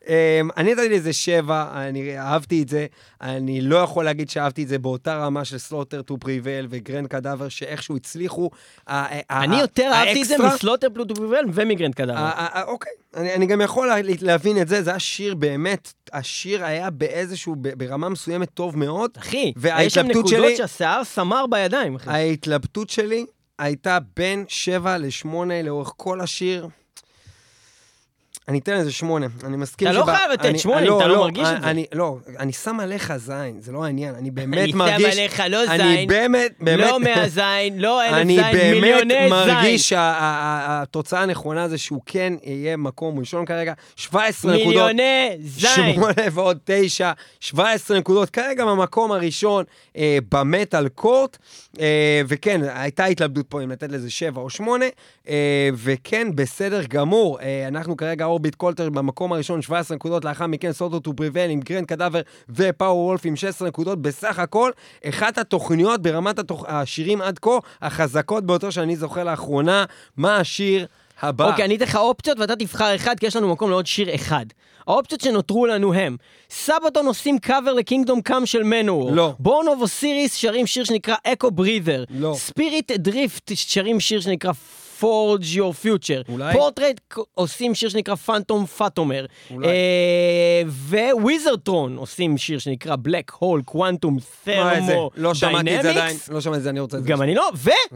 אמ, 0.09 0.48
אני 0.56 0.74
נתתי 0.74 0.88
לזה 0.88 1.12
שבע, 1.12 1.66
אני 1.74 2.18
אהבתי 2.18 2.62
את 2.62 2.68
זה. 2.68 2.86
אני 3.20 3.61
לא 3.61 3.76
יכול 3.76 4.04
להגיד 4.04 4.30
שאהבתי 4.30 4.62
את 4.62 4.68
זה 4.68 4.78
באותה 4.78 5.16
רמה 5.16 5.44
של 5.44 5.59
Slaughter 5.59 6.03
to 6.03 6.18
Prevail 6.18 6.66
ו 6.70 6.76
Grand 6.76 7.07
Cadaver, 7.07 7.49
שאיכשהו 7.48 7.96
הצליחו. 7.96 8.50
אני 9.30 9.61
יותר 9.61 9.90
אהבתי 9.92 10.22
את 10.22 10.28
זה 10.28 10.36
מ 10.38 10.43
Slaughter 10.43 10.88
to 10.94 11.14
Prevail 11.14 11.44
ומ 11.53 11.64
Grand 11.64 11.94
Cadaver. 11.94 12.30
אוקיי, 12.66 12.92
אני, 13.16 13.46
גם 13.46 13.61
יכול 13.61 13.88
לה, 13.88 13.96
להבין 14.20 14.62
את 14.62 14.68
זה, 14.68 14.82
זה 14.82 14.90
היה 14.90 14.98
שיר 14.98 15.34
באמת, 15.34 15.92
השיר 16.12 16.64
היה 16.64 16.90
באיזשהו, 16.90 17.56
ברמה 17.56 18.09
מסוימת 18.09 18.48
טוב 18.54 18.78
מאוד. 18.78 19.11
אחי, 19.18 19.52
יש 19.78 19.94
שם 19.94 20.06
נקודות 20.06 20.56
שהשיער 20.56 21.04
סמר 21.04 21.46
בידיים, 21.46 21.94
אחי. 21.94 22.11
ההתלבטות 22.11 22.90
שלי 22.90 23.26
הייתה 23.59 23.98
בין 24.16 24.44
שבע 24.48 24.98
לשמונה 24.98 25.62
לאורך 25.62 25.92
כל 25.96 26.20
השיר. 26.20 26.68
אני 28.49 28.59
אתן 28.59 28.76
לזה 28.76 28.92
שמונה, 28.92 29.26
אני 29.44 29.57
מסכים 29.57 29.88
אתה 29.88 29.96
לא 29.96 30.05
חייב 30.05 30.30
לתת 30.32 30.59
שמונה 30.59 30.86
אם 30.86 30.96
אתה 30.96 31.07
לא 31.07 31.20
מרגיש 31.20 31.49
את 31.57 31.62
זה. 31.62 31.70
אני, 31.70 31.86
לא, 31.92 32.16
אני 32.38 32.53
שם 32.53 32.80
עליך 32.80 33.16
זין, 33.16 33.61
זה 33.61 33.72
לא 33.72 33.84
העניין, 33.84 34.14
אני 34.14 34.30
באמת 34.30 34.59
אני 34.59 34.72
שם 34.72 34.78
מרגיש... 34.78 35.18
עליך 35.18 35.42
לא 35.51 35.64
אני 35.64 35.78
זין, 35.78 36.09
באמת, 36.09 36.53
באמת... 36.61 36.90
לא 36.90 37.01
מהזין, 37.01 37.78
לא 37.78 38.05
אלף 38.05 38.12
אני 38.12 38.36
זין, 38.36 38.44
מיליוני 38.74 39.14
באמת 39.14 39.44
זין. 39.44 39.55
מרגיש 39.55 39.88
שהתוצאה 39.88 41.22
הנכונה 41.22 41.68
זה 41.68 41.78
שהוא 41.78 42.01
כן 42.07 42.34
יהיה 42.42 42.76
מקום 42.76 43.18
ראשון 43.18 43.46
כרגע. 43.46 43.72
17 43.96 44.53
נקודות. 44.53 44.66
מיליוני 44.66 45.36
זין. 45.40 45.94
שמונה 45.94 46.22
ועוד 46.32 46.59
תשע, 46.64 47.12
17 47.40 47.99
נקודות, 47.99 48.30
כרגע 48.30 48.64
במקום 48.64 49.12
הראשון 49.12 49.64
אה, 49.96 50.18
ב 50.32 50.42
Metal 50.42 50.88
Court, 50.88 51.36
אה, 51.80 52.22
וכן, 52.28 52.61
הייתה 52.74 53.05
התלבטות 53.05 53.46
פה 53.49 53.62
אם 53.62 53.70
לתת 53.70 53.92
לזה 53.92 54.11
שבע 54.11 54.40
או 54.40 54.51
שמונה, 54.51 54.86
אה, 55.28 55.68
וכן, 55.74 56.28
בסדר 56.34 56.82
גמור, 56.88 57.40
אה, 57.40 57.68
אנחנו 57.68 57.96
כרגע 57.96 58.24
Orbit 58.38 58.55
Culture 58.55 58.90
במקום 58.91 59.32
הראשון, 59.32 59.62
17 59.62 59.95
נקודות, 59.97 60.24
לאחר 60.24 60.47
מכן 60.47 60.72
Slaughter 60.72 61.01
to 61.01 61.16
Prevail 61.16 61.51
עם 61.51 61.61
Grand 61.61 61.86
Cadaver 61.86 62.20
ו 62.49 62.99
Powerwolf 62.99 63.20
עם 63.24 63.36
16 63.36 63.68
נקודות, 63.68 64.03
בסך 64.03 64.39
הכל, 64.39 64.70
אחת 65.09 65.39
התוכניות 65.39 66.03
ברמת 66.03 66.39
התוכ... 66.39 66.64
השירים 66.68 67.20
עד 67.22 67.39
כה, 67.39 67.59
החזקות 67.82 68.47
ביותר 68.47 68.70
שאני 68.70 68.97
זוכר 68.97 69.24
לאחרונה, 69.24 69.84
מה 70.16 70.36
השיר 70.36 70.86
הבא? 71.22 71.51
אוקיי, 71.51 71.64
אני 71.64 71.76
אתן 71.76 71.84
לך 71.84 71.97
אופציות 71.97 72.39
ואתה 72.39 72.57
תבחר 72.57 72.95
אחד, 72.95 73.18
כי 73.18 73.26
יש 73.26 73.36
לנו 73.36 73.49
מקום 73.49 73.70
לעוד 73.70 73.86
שיר 73.86 74.14
אחד. 74.14 74.47
האופציות 74.86 75.20
שנותרו 75.20 75.66
לנו 75.66 75.95
הם, 75.95 76.16
Sabaton 76.51 77.07
עושים 77.07 77.39
קאבר 77.39 77.72
ל 77.72 77.78
Kingdom 77.78 78.20
Come 78.20 78.46
של 78.47 78.62
Manowar. 78.62 79.14
לא. 79.14 79.34
Born 79.38 79.68
of 79.68 79.80
Osiris 79.80 80.34
שרים 80.34 80.66
שיר 80.66 80.84
שנקרא 80.84 81.14
Echo 81.24 81.51
Breather. 81.51 82.05
לא. 82.11 82.34
Spirit 82.36 82.90
Drift 82.92 83.53
שרים 83.55 84.01
שיר 84.01 84.20
שנקרא 84.20 84.53
Forge 85.01 85.44
Your 85.44 85.72
Future. 85.72 86.22
אולי? 86.28 86.53
פורטרייט 86.53 87.01
עושים 87.34 87.74
שיר 87.74 87.88
שנקרא 87.88 88.14
Phantom 88.14 88.66
Fathomer. 88.66 89.26
אולי. 89.51 89.68
Wizardthrone 91.22 91.96
עושים 91.96 92.38
שיר 92.38 92.59
שנקרא 92.59 92.96
קוואנטום 93.62 94.18
אה, 94.49 94.72
איזה- 94.76 94.92
Thermo 94.92 95.11
לא 95.16 95.34
שמעתי 95.34 95.76
את 95.76 95.82
זה 95.82 95.90
עדיין. 95.90 96.16
לא 96.30 96.40
שמעתי 96.40 96.59
את 96.59 96.62
זה, 96.62 96.70
אני 96.70 96.80
רוצה 96.80 96.96
את 96.99 97.03
זה. 97.03 97.09
גם 97.09 97.22
אני 97.22 97.34
לא, 97.34 97.49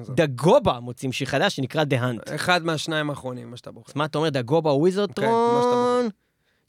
ו 0.08 0.18
Dagoba 0.18 0.78
מוצאים 0.80 1.12
שיר 1.12 1.26
חדש 1.26 1.56
שנקרא 1.56 1.84
The 1.84 2.00
Hunt. 2.00 2.30
אחד 2.34 2.64
מהשניים 2.64 3.10
האחרונים, 3.10 3.50
מה 3.50 3.56
שאתה 3.56 3.70
בוחר. 3.70 3.86
אז 3.88 3.96
מה 3.96 4.04
אתה 4.04 4.18
אומר, 4.18 4.28
Dagoba 4.28 4.70
או 4.70 4.74
אוקיי, 4.74 4.82
Wizardthrone? 4.82 6.08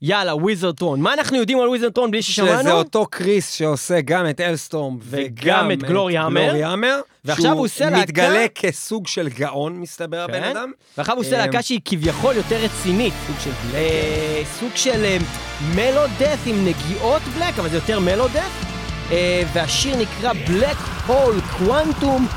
יאללה, 0.05 0.35
Wizardthrone. 0.35 1.01
מה 1.01 1.13
אנחנו 1.13 1.37
יודעים 1.37 1.59
על 1.59 1.67
Wizardthrone 1.69 2.11
בלי 2.11 2.21
ששמענו? 2.21 2.59
שזה 2.61 2.71
אותו 2.71 3.05
קריס 3.09 3.51
שעושה 3.53 4.01
גם 4.01 4.29
את 4.29 4.41
Alestorm 4.41 4.97
וגם 5.01 5.71
את 5.71 5.83
Gloryhammer. 5.83 6.65
Hammer. 6.65 6.99
ועכשיו 7.25 7.51
הוא 7.51 7.65
עושה 7.65 7.75
שהוא 7.77 7.89
להקה- 7.89 8.01
מתגלה 8.01 8.45
כסוג 8.55 9.07
של 9.07 9.29
גאון, 9.29 9.73
מסתבר 9.79 10.19
הבן 10.21 10.33
כן? 10.41 10.43
אדם. 10.57 10.71
ואחר 10.97 11.13
הוא 11.13 11.21
עושה 11.21 11.39
אה, 11.39 11.45
להקה 11.45 11.61
שהיא 11.61 11.79
כביכול 11.85 12.35
יותר 12.35 12.55
רצינית. 12.55 13.13
סוג 13.27 13.35
של 13.43 13.51
black. 13.51 14.47
סוג 14.59 14.71
של 14.75 15.17
melodeath 15.75 16.39
עם 16.45 16.65
נגיעות 16.65 17.21
black, 17.21 17.59
אבל 17.59 17.69
זה 17.69 17.77
יותר 17.77 17.99
melodeath. 17.99 18.63
והשיר 19.53 19.95
נקרא 19.97 20.33
Black 20.47 20.77
Hole 21.07 21.35
Quantum 21.57 22.27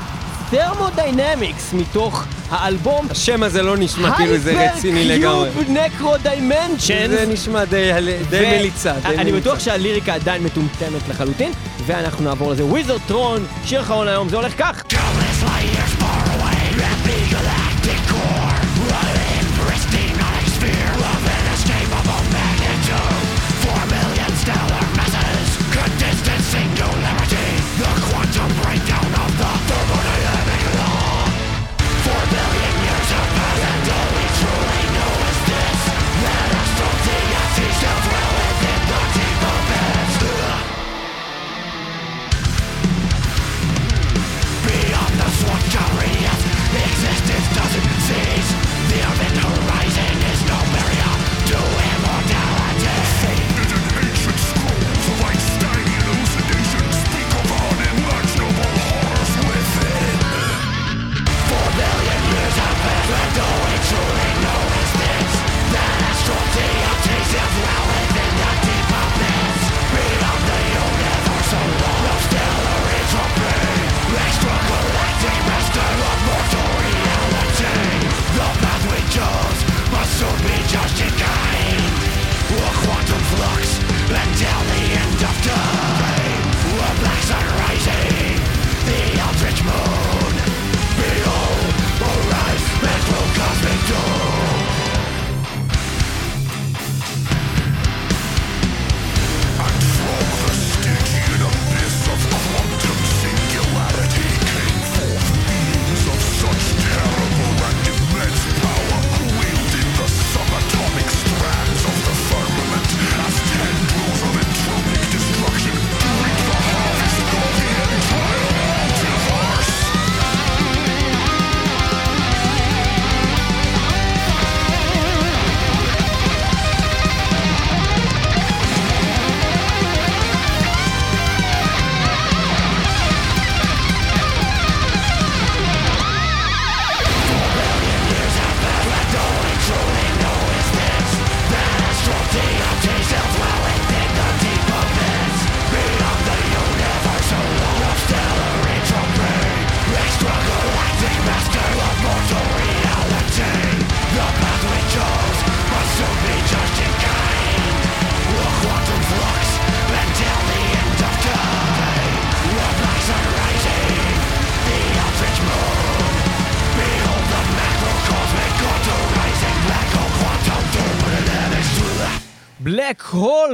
Thermodynamics 0.49 1.73
מתוך 1.73 2.23
האלבום 2.49 3.07
השם 3.09 3.43
הזה 3.43 3.61
לא 3.61 3.77
נשמע 3.77 4.15
כאילו 4.15 4.37
זה 4.37 4.69
רציני 4.73 5.05
לגמרי. 5.05 5.49
Hyper 5.49 5.63
cube 5.63 5.77
Necrodimensions. 5.77 7.09
זה 7.09 7.25
נשמע 7.29 7.65
די 7.65 7.91
די 8.29 8.43
ו- 8.45 8.57
מליצה. 8.57 8.93
די 8.93 9.07
אני 9.07 9.31
מליצה. 9.31 9.49
בטוח 9.49 9.59
שהליריקה 9.59 10.13
עדיין 10.13 10.43
מטומטמת 10.43 11.07
לחלוטין, 11.09 11.51
ואנחנו 11.85 12.23
נעבור 12.23 12.51
לזה. 12.51 12.65
Wizardthrone, 12.65 13.45
שיר 13.65 13.81
אחרון 13.81 14.07
היום, 14.07 14.29
זה 14.29 14.35
הולך 14.35 14.53
כך. 14.57 14.83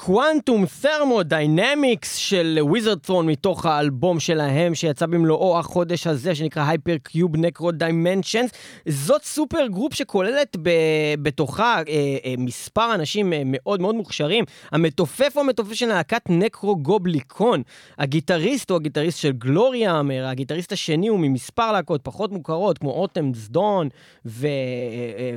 Hole 0.00 0.16
Quantum 0.16 0.64
Thermodynamics 0.82 2.16
של 2.16 2.58
Wizardthrone 2.60 3.26
מתוך 3.26 3.66
האלבום 3.66 4.20
שלהם 4.20 4.74
שיצא 4.74 5.06
במלואו 5.06 5.58
החודש 5.58 6.06
הזה 6.06 6.34
שנקרא 6.34 6.64
Hypercube 6.68 7.36
Necrodimensions. 7.36 8.50
זאת 8.88 9.24
supergroup 9.24 9.94
שכוללת 9.94 10.56
ב- 10.62 11.14
בתוכה 11.22 11.76
אה, 11.76 11.82
אה, 12.24 12.34
מספר 12.38 12.94
אנשים 12.94 13.32
אה, 13.32 13.42
מאוד 13.44 13.80
מאוד 13.80 13.94
מוכשרים. 13.94 14.44
המתופף 14.72 15.32
הוא 15.34 15.40
המתופף 15.44 15.72
של 15.72 15.86
להקת 15.86 16.22
Necrogoblikon. 16.28 17.62
הגיטריסט 17.98 18.70
הוא 18.70 18.76
הגיטריסט 18.76 19.18
של 19.18 19.32
Gloryhammer, 19.32 20.26
הגיטריסט 20.26 20.72
השני 20.72 21.08
הוא 21.08 21.18
ממספר 21.18 21.72
להקות 21.72 22.00
פחות 22.04 22.32
מוכרות 22.32 22.78
כמו 22.78 22.90
אוטם 22.90 23.32
דון 23.48 23.88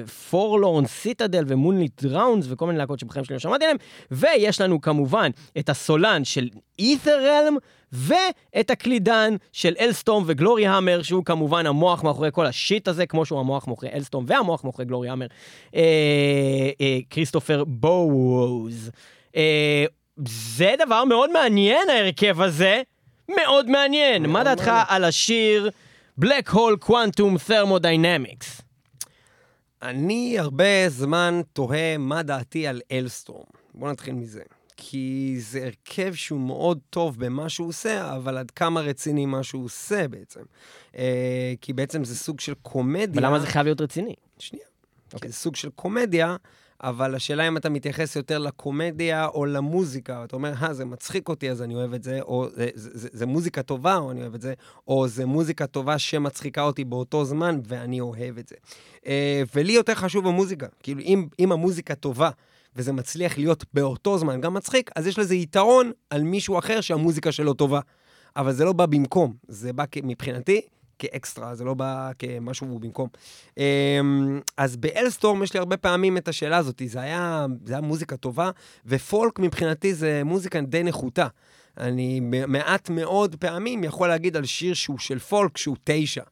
ו 0.07 0.17
Forlorn 0.17 0.85
Citadel 0.85 1.43
ו 1.47 1.54
Moonlit 1.54 2.03
Drowns 2.03 2.45
וכל 2.49 2.65
מיני 2.67 2.77
להקות 2.77 2.99
שבחיים 2.99 3.25
שלי 3.25 3.33
לא 3.33 3.39
שמעתי 3.39 3.65
עליהם. 3.65 3.77
ויש 4.11 4.52
לנו 4.61 4.81
כמובן 4.81 5.31
את 5.59 5.69
הסולן 5.69 6.25
של 6.25 6.49
Aether 6.79 7.22
Realm 7.22 7.57
ואת 7.91 8.69
הקלידן 8.69 9.35
של 9.51 9.73
Alestorm 9.79 10.23
ו 10.27 10.67
Gloryhammer, 10.67 11.01
שהוא 11.01 11.25
כמובן 11.25 11.65
המוח 11.65 12.03
מאחורי 12.03 12.29
כל 12.31 12.45
ה 12.45 12.54
shit 12.54 12.87
הזה, 12.87 13.05
כמו 13.05 13.25
שהוא 13.25 13.39
המוח 13.39 13.67
מאחורי 13.67 13.91
Alestorm 13.93 14.25
והמוח 14.27 14.63
מאחורי 14.63 14.85
Gloryhammer, 14.85 15.27
אה, 15.75 15.81
אה, 16.81 16.99
כריסטופר 17.09 17.63
בואוז. 17.63 18.91
אה, 19.35 19.85
זה 20.27 20.73
דבר 20.85 21.05
מאוד 21.05 21.31
מעניין 21.31 21.89
ההרכב 21.89 22.41
הזה, 22.41 22.81
מאוד 23.29 23.69
מעניין. 23.69 24.25
מה 24.25 24.43
דעתך 24.43 24.71
על 24.87 25.03
השיר 25.03 25.69
Black 26.21 26.49
Hole 26.53 26.85
Quantum 26.89 27.49
Thermodynamics? 27.49 28.61
אני 29.81 30.39
הרבה 30.39 30.89
זמן 30.89 31.41
תוהה 31.53 31.97
מה 31.97 32.23
דעתי 32.23 32.67
על 32.67 32.81
אלסטורם. 32.91 33.62
בואו 33.75 33.91
נתחיל 33.91 34.13
מזה. 34.13 34.41
כי 34.77 35.35
זה 35.39 35.65
הרכב 35.65 36.13
שהוא 36.13 36.39
מאוד 36.39 36.79
טוב 36.89 37.19
במה 37.19 37.49
שהוא 37.49 37.67
עושה, 37.67 38.15
אבל 38.15 38.37
עד 38.37 38.51
כמה 38.51 38.81
רציני 38.81 39.25
מה 39.25 39.43
שהוא 39.43 39.65
עושה 39.65 40.07
בעצם. 40.07 40.41
אה, 40.97 41.53
כי 41.61 41.73
בעצם 41.73 42.03
זה 42.03 42.15
סוג 42.15 42.39
של 42.39 42.53
קומדיה. 42.53 43.21
ולמה 43.21 43.39
זה 43.39 43.47
חייב 43.47 43.65
להיות 43.65 43.81
רציני? 43.81 44.15
שנייה. 44.39 44.65
Okay. 44.65 45.13
אוקיי. 45.13 45.29
זה 45.29 45.35
סוג 45.35 45.55
של 45.55 45.69
קומדיה, 45.69 46.35
אבל 46.83 47.15
השאלה 47.15 47.47
אם 47.47 47.57
אתה 47.57 47.69
מתייחס 47.69 48.15
יותר 48.15 48.37
לקומדיה 48.37 49.27
או 49.27 49.45
למוזיקה. 49.45 50.23
אתה 50.23 50.35
אומר, 50.35 50.53
אה, 50.61 50.73
זה 50.73 50.85
מצחיק 50.85 51.29
אותי, 51.29 51.51
אז 51.51 51.61
אני 51.61 51.75
אוהב 51.75 51.93
את 51.93 52.03
זה, 52.03 52.21
או 52.21 52.47
זה, 52.55 52.69
זה, 52.75 52.89
זה, 52.93 53.09
זה 53.11 53.25
מוזיקה 53.25 53.63
טובה, 53.63 53.97
או 53.97 54.11
אני 54.11 54.21
אוהב 54.21 54.35
את 54.35 54.41
זה, 54.41 54.53
או 54.87 55.07
זה 55.07 55.25
מוזיקה 55.25 55.67
טובה 55.67 55.97
שמצחיקה 55.99 56.61
אותי 56.61 56.83
באותו 56.83 57.25
זמן, 57.25 57.59
ואני 57.67 57.99
אוהב 57.99 58.37
את 58.37 58.47
זה. 58.47 58.55
אה, 59.05 59.43
ולי 59.55 59.73
יותר 59.73 59.95
חשוב 59.95 60.27
המוזיקה. 60.27 60.67
כאילו, 60.83 61.01
אם, 61.01 61.27
אם 61.39 61.51
המוזיקה 61.51 61.95
טובה, 61.95 62.29
וזה 62.75 62.93
מצליח 62.93 63.37
להיות 63.37 63.65
באותו 63.73 64.17
זמן 64.17 64.41
גם 64.41 64.53
מצחיק, 64.53 64.91
אז 64.95 65.07
יש 65.07 65.19
לזה 65.19 65.35
יתרון 65.35 65.91
על 66.09 66.23
מישהו 66.23 66.59
אחר 66.59 66.81
שהמוזיקה 66.81 67.31
שלו 67.31 67.53
טובה. 67.53 67.79
אבל 68.35 68.51
זה 68.51 68.65
לא 68.65 68.73
בא 68.73 68.85
במקום, 68.85 69.33
זה 69.47 69.73
בא 69.73 69.83
מבחינתי 70.03 70.61
כאקסטרה, 70.99 71.55
זה 71.55 71.63
לא 71.63 71.73
בא 71.73 72.11
כמשהו 72.19 72.79
במקום. 72.79 73.07
אמ, 73.57 74.39
אז 74.57 74.75
באלסטורם 74.75 75.43
יש 75.43 75.53
לי 75.53 75.59
הרבה 75.59 75.77
פעמים 75.77 76.17
את 76.17 76.27
השאלה 76.27 76.57
הזאת, 76.57 76.81
זה 76.85 77.01
היה, 77.01 77.45
זה 77.65 77.73
היה 77.73 77.81
מוזיקה 77.81 78.17
טובה, 78.17 78.51
ופולק 78.85 79.39
מבחינתי 79.39 79.93
זה 79.93 80.21
מוזיקה 80.25 80.61
די 80.61 80.83
נחותה. 80.83 81.27
אני 81.77 82.19
מעט 82.47 82.89
מאוד 82.89 83.35
פעמים 83.35 83.83
יכול 83.83 84.07
להגיד 84.07 84.37
על 84.37 84.45
שיר 84.45 84.73
שהוא 84.73 84.99
של 84.99 85.19
פולק 85.19 85.57
שהוא 85.57 85.75
תשע. 85.83 86.23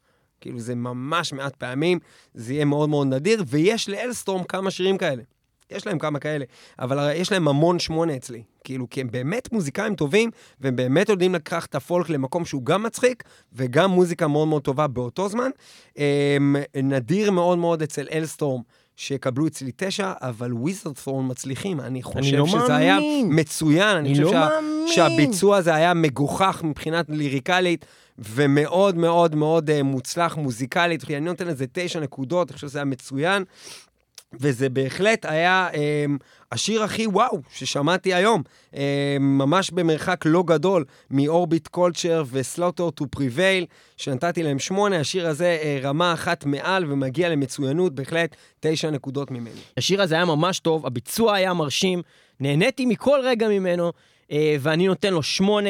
כאילו 0.41 0.59
זה 0.59 0.75
ממש 0.75 1.33
מעט 1.33 1.55
פעמים, 1.55 1.99
זה 2.33 2.53
יהיה 2.53 2.65
מאוד 2.65 2.89
מאוד 2.89 3.07
נדיר, 3.07 3.43
ויש 3.47 3.89
לאלסטורם 3.89 4.43
כמה 4.43 4.71
שירים 4.71 4.97
כאלה. 4.97 5.23
יש 5.71 5.87
להם 5.87 5.99
כמה 5.99 6.19
כאלה, 6.19 6.45
אבל 6.79 7.11
יש 7.15 7.31
להם 7.31 7.47
המון 7.47 7.79
שמונה 7.79 8.15
אצלי. 8.15 8.43
כאילו, 8.63 8.89
כי 8.89 9.01
הם 9.01 9.11
באמת 9.11 9.51
מוזיקאים 9.51 9.95
טובים, 9.95 10.31
והם 10.61 10.75
באמת 10.75 11.09
יודעים 11.09 11.35
לקחת 11.35 11.69
את 11.69 11.75
הפולק 11.75 12.09
למקום 12.09 12.45
שהוא 12.45 12.65
גם 12.65 12.83
מצחיק, 12.83 13.23
וגם 13.53 13.91
מוזיקה 13.91 14.27
מאוד 14.27 14.47
מאוד 14.47 14.61
טובה 14.61 14.87
באותו 14.87 15.29
זמן. 15.29 15.49
אמ, 15.97 16.55
נדיר 16.75 17.31
מאוד 17.31 17.57
מאוד 17.57 17.81
אצל 17.81 18.07
אלסטורם. 18.11 18.61
שיקבלו 18.95 19.47
אצלי 19.47 19.71
תשע, 19.75 20.13
אבל 20.21 20.53
וויזרד 20.53 20.97
פורן 20.97 21.27
מצליחים. 21.27 21.79
אני 21.79 22.03
חושב 22.03 22.35
לא 22.35 22.47
שזה 22.47 22.57
מאמין. 22.57 22.71
היה 22.71 22.97
מצוין. 23.23 23.97
אני 23.97 24.09
אני 24.09 24.09
חושב 24.09 24.23
לא 24.23 24.31
שה... 24.31 24.49
מאמין. 24.49 24.87
שהביצוע 24.87 25.57
הזה 25.57 25.75
היה 25.75 25.93
מגוחך 25.93 26.61
מבחינת 26.63 27.05
ליריקלית, 27.09 27.85
ומאוד 28.17 28.97
מאוד 28.97 29.35
מאוד 29.35 29.69
אה, 29.69 29.83
מוצלח 29.83 30.37
מוזיקלית. 30.37 31.03
אני 31.09 31.19
נותן 31.19 31.47
לזה 31.47 31.65
תשע 31.71 31.99
נקודות, 31.99 32.49
אני 32.49 32.55
חושב 32.55 32.67
שזה 32.67 32.79
היה 32.79 32.85
מצוין. 32.85 33.43
וזה 34.39 34.69
בהחלט 34.69 35.25
היה 35.25 35.69
אה, 35.73 36.05
השיר 36.51 36.83
הכי 36.83 37.07
וואו 37.07 37.41
ששמעתי 37.53 38.13
היום. 38.13 38.43
אה, 38.75 39.17
ממש 39.19 39.71
במרחק 39.71 40.21
לא 40.25 40.43
גדול 40.43 40.85
מ 41.11 41.21
Orbit 41.21 41.67
Culture 41.67 42.23
ו 42.31 42.37
Slaughter 42.37 42.89
to 42.89 43.07
Prevail, 43.07 43.65
שנתתי 43.97 44.43
להם 44.43 44.59
שמונה. 44.59 44.99
השיר 44.99 45.27
הזה 45.27 45.57
אה, 45.63 45.79
רמה 45.81 46.13
אחת 46.13 46.45
מעל 46.45 46.91
ומגיע 46.91 47.29
למצוינות, 47.29 47.95
בהחלט 47.95 48.35
תשע 48.59 48.89
נקודות 48.89 49.31
ממני. 49.31 49.59
השיר 49.77 50.01
הזה 50.01 50.15
היה 50.15 50.25
ממש 50.25 50.59
טוב, 50.59 50.85
הביצוע 50.85 51.35
היה 51.35 51.53
מרשים, 51.53 52.01
נהניתי 52.39 52.85
מכל 52.85 53.19
רגע 53.23 53.47
ממנו, 53.47 53.91
אה, 54.31 54.55
ואני 54.59 54.87
נותן 54.87 55.13
לו 55.13 55.23
שמונה. 55.23 55.69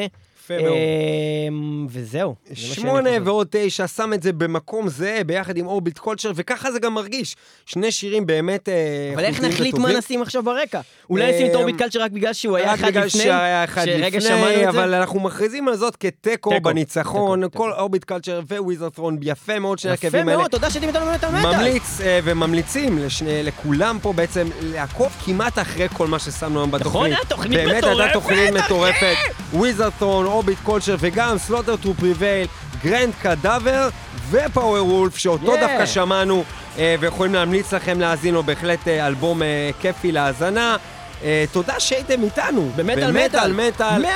יפה 0.53 0.63
מאוד. 0.63 0.73
אה, 0.73 1.49
וזהו. 1.89 2.35
שמונה. 2.53 3.09
ועוד 3.23 3.47
תשע, 3.51 3.87
שם 3.87 4.13
את 4.13 4.23
זה 4.23 4.33
במקום 4.33 4.89
זהה 4.89 5.23
ביחד 5.23 5.57
עם 5.57 5.67
אורביט 5.67 5.97
קולצ'ר, 5.97 6.31
וככה 6.35 6.71
זה 6.71 6.79
גם 6.79 6.93
מרגיש. 6.93 7.35
שני 7.65 7.91
שירים 7.91 8.25
באמת 8.25 8.69
אה, 8.69 9.11
אבל 9.15 9.23
איך 9.23 9.41
נחליט 9.41 9.75
מה. 9.75 9.97
נשים 9.97 10.21
עכשיו 10.21 10.43
ברקע? 10.43 10.81
אולי 11.09 11.33
נשים 11.33 11.47
את 11.47 11.55
אורביט 11.55 11.77
קלצ'ר 11.77 12.01
רק 12.01 12.11
בגלל 12.11 12.33
שהוא 12.33 12.57
היה 12.57 12.73
רק 12.73 12.79
אחד 12.79 12.87
בגלל 12.87 13.05
לפני? 13.05 13.21
שהיה 13.21 13.63
אחד 13.63 13.85
שרגע 13.85 14.21
שמענו 14.21 14.45
לפני? 14.45 14.67
אבל 14.67 14.93
אנחנו 14.93 15.19
מכריזים 15.19 15.67
על 15.67 15.75
זאת 15.75 15.95
כתיקו 15.95 16.49
תיקו, 16.49 16.61
בניצחון. 16.61 17.49
כל. 17.49 17.71
אורביט 17.71 18.03
קלצ'ר 18.03 18.41
וויזרתרון, 18.59 19.17
יפה 19.21 19.59
מאוד 19.59 19.79
שני 19.79 19.93
יפה 19.93 20.07
הרכבים 20.07 20.27
האלה. 20.27 20.39
מאוד, 20.39 20.51
תודה 20.51 20.69
שאתם 20.69 20.87
איתנו 20.87 21.05
באמת 21.05 21.23
על 21.23 21.31
מטאל. 21.31 21.55
ממליץ 21.55 22.01
אה, 22.01 22.19
וממליצים 22.23 22.99
לכולם 23.23 23.97
פה 24.01 24.13
בעצם 24.13 24.47
לעקוב 24.61 25.11
כמעט 25.25 25.59
אחרי 25.59 25.87
כל 25.93 26.07
מה 26.07 26.19
ששמנו 26.19 26.59
היום 26.59 26.71
בתוכנית. 26.71 26.93
נכון, 26.93 27.05
היה 27.05 27.25
תוכנית 27.27 27.59
באמת 27.59 27.83
מטורפת, 27.83 27.99
הייתה 27.99 28.13
תוכנית! 28.13 28.65
מטורפת. 28.65 29.15
Wizardthrone, 29.53 30.25
Orbit 30.41 30.59
Culture 30.63 30.95
וגם 30.99 31.37
Slaughter 31.37 31.75
to 31.75 31.93
Prevail, 31.93 32.47
Grand 32.83 33.13
Cadaver 33.21 33.89
ו 34.29 34.85
Powerwolf, 34.87 35.17
שאותו 35.17 35.55
Yeah. 35.55 35.59
דווקא 35.59 35.85
שמענו, 35.85 36.43
אה, 36.77 36.95
ויכולים 36.99 37.33
להמליץ 37.33 37.73
לכם 37.73 37.99
להאזין 37.99 38.33
לו, 38.33 38.43
בהחלט 38.43 38.87
אה, 38.87 39.07
אלבום 39.07 39.41
אה, 39.43 39.69
כיפי 39.81 40.11
להאזנה. 40.11 40.77
אה, 41.23 41.45
תודה 41.51 41.79
שהייתם 41.79 42.23
איתנו. 42.23 42.71
במטאל 42.75 43.11
מטאל. 43.11 43.53
מטאל. 43.53 44.05
106.2 44.05 44.09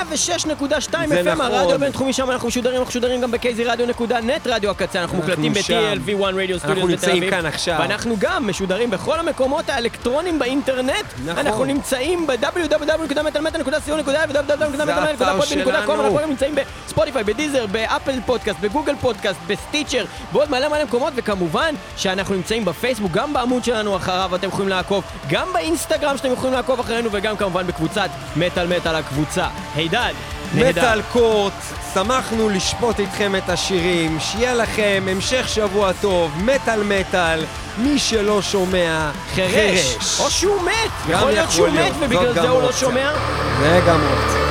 זה 1.08 1.22
FM, 1.22 1.26
נכון. 1.26 1.42
הרדיו 1.42 1.76
הבינתחומי 1.76 2.14
שם 2.14 2.32
אנחנו 2.32 2.48
משודרים, 2.48 2.76
אנחנו 2.76 2.90
משודרים 2.90 3.22
גם 3.22 3.32
ב-kzradio.net, 3.32 4.42
רדיו 4.46 4.72
הקצה, 4.72 5.02
אנחנו 5.02 5.16
אנחנו 5.16 5.18
מוקלטים 5.18 5.54
שם. 5.64 5.94
ב-TLV1 6.06 6.36
רדיו 6.36 6.60
סטודיו 6.60 6.76
בתל 6.76 6.88
נמצאים 6.92 7.18
אביב. 7.18 7.30
כאן 7.30 7.46
עכשיו. 7.46 7.78
ואנחנו 7.80 8.16
גם 8.20 8.48
משודרים 8.48 8.90
בכל 8.90 9.20
המקומות 9.20 9.70
האלקטרונים 9.70 10.40
באינטרנט. 10.40 11.06
נכון. 11.26 11.48
אנחנו 11.48 11.66
נמצאים 11.66 12.28
ב- 12.28 12.57
www.metalmetal.co.il 12.57 15.46
שלנו. 15.46 15.94
אנחנו 15.94 16.18
גם 16.22 16.30
נמצאים 16.30 16.56
בספוטיפיי, 16.86 17.24
בדיזר, 17.24 17.66
באפל 17.66 18.20
פודקאסט, 18.26 18.60
בגוגל 18.60 18.96
פודקאסט, 19.02 19.40
בסטיצ'ר, 19.48 20.06
בעוד 20.32 20.52
מלא 20.52 20.68
מלא 20.68 20.84
מקומות, 20.84 21.14
וכמובן 21.16 21.76
שאנחנו 21.98 22.36
נמצאים 22.36 22.66
בפייסבוק, 22.66 23.12
גם 23.12 23.34
בעמוד 23.34 23.64
שלנו 23.64 23.96
אחריו 23.96 24.36
אתם 24.36 24.48
יכולים 24.48 24.70
לעקוב, 24.70 25.04
גם 25.30 25.48
באינסטגרם 25.54 26.18
שאתם 26.18 26.34
יכולים 26.34 26.54
לעקוב 26.54 26.80
אחרינו, 26.96 27.10
וגם 27.12 27.38
כמובן 27.38 27.68
בקבוצת 27.68 28.10
מטאל 28.36 28.78
מטאל 28.78 28.96
הקבוצה. 28.96 29.48
הידד, 29.76 30.14
נהדר. 30.54 30.82
מטאל 30.82 31.02
קורט, 31.02 31.54
שמחנו 31.94 32.50
לשפוט 32.50 33.00
איתכם 33.00 33.36
את 33.36 33.50
השירים, 33.50 34.18
שיהיה 34.20 34.54
לכם 34.54 35.04
המשך 35.12 35.50
שבוע 35.50 35.92
טוב, 36.02 36.32
מטאל 36.44 36.84
מטאל, 36.84 37.46
מי 37.78 38.00
שלא 38.00 38.42
שומע, 38.42 39.12
חירש, 39.34 39.52
חירש. 39.52 40.20
או 40.20 40.32
שהוא 40.32 40.62
מת, 40.62 40.92
יכול 41.10 41.32
להיות 41.32 41.52
שהוא 41.52 41.68
מת 41.70 41.92
ובגלל 42.00 42.34
זה 42.34 42.50
הוא 42.50 42.62
לא. 42.62 42.72
שומע. 42.72 43.12
זה 43.60 43.82
גם 43.88 44.00
אופציה. 44.02 44.46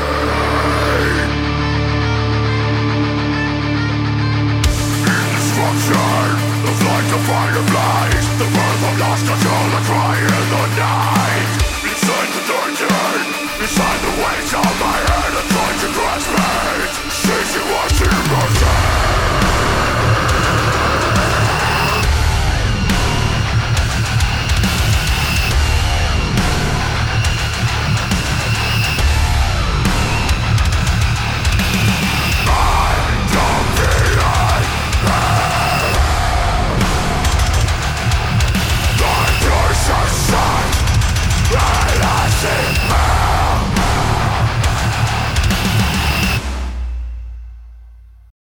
The 6.64 6.74
flight 6.80 7.10
of 7.16 7.22
fireflies 7.30 8.26
The 8.40 8.48
birth 8.56 8.82
of 8.88 8.94
lost 9.02 9.24
control, 9.30 9.66
the 9.74 9.80
cry 9.88 10.16
in 10.18 10.44
the 10.52 10.62
night 10.80 11.13
Find 13.74 14.00
the 14.04 14.22
ways 14.22 14.54
of 14.54 14.80
my 14.80 15.03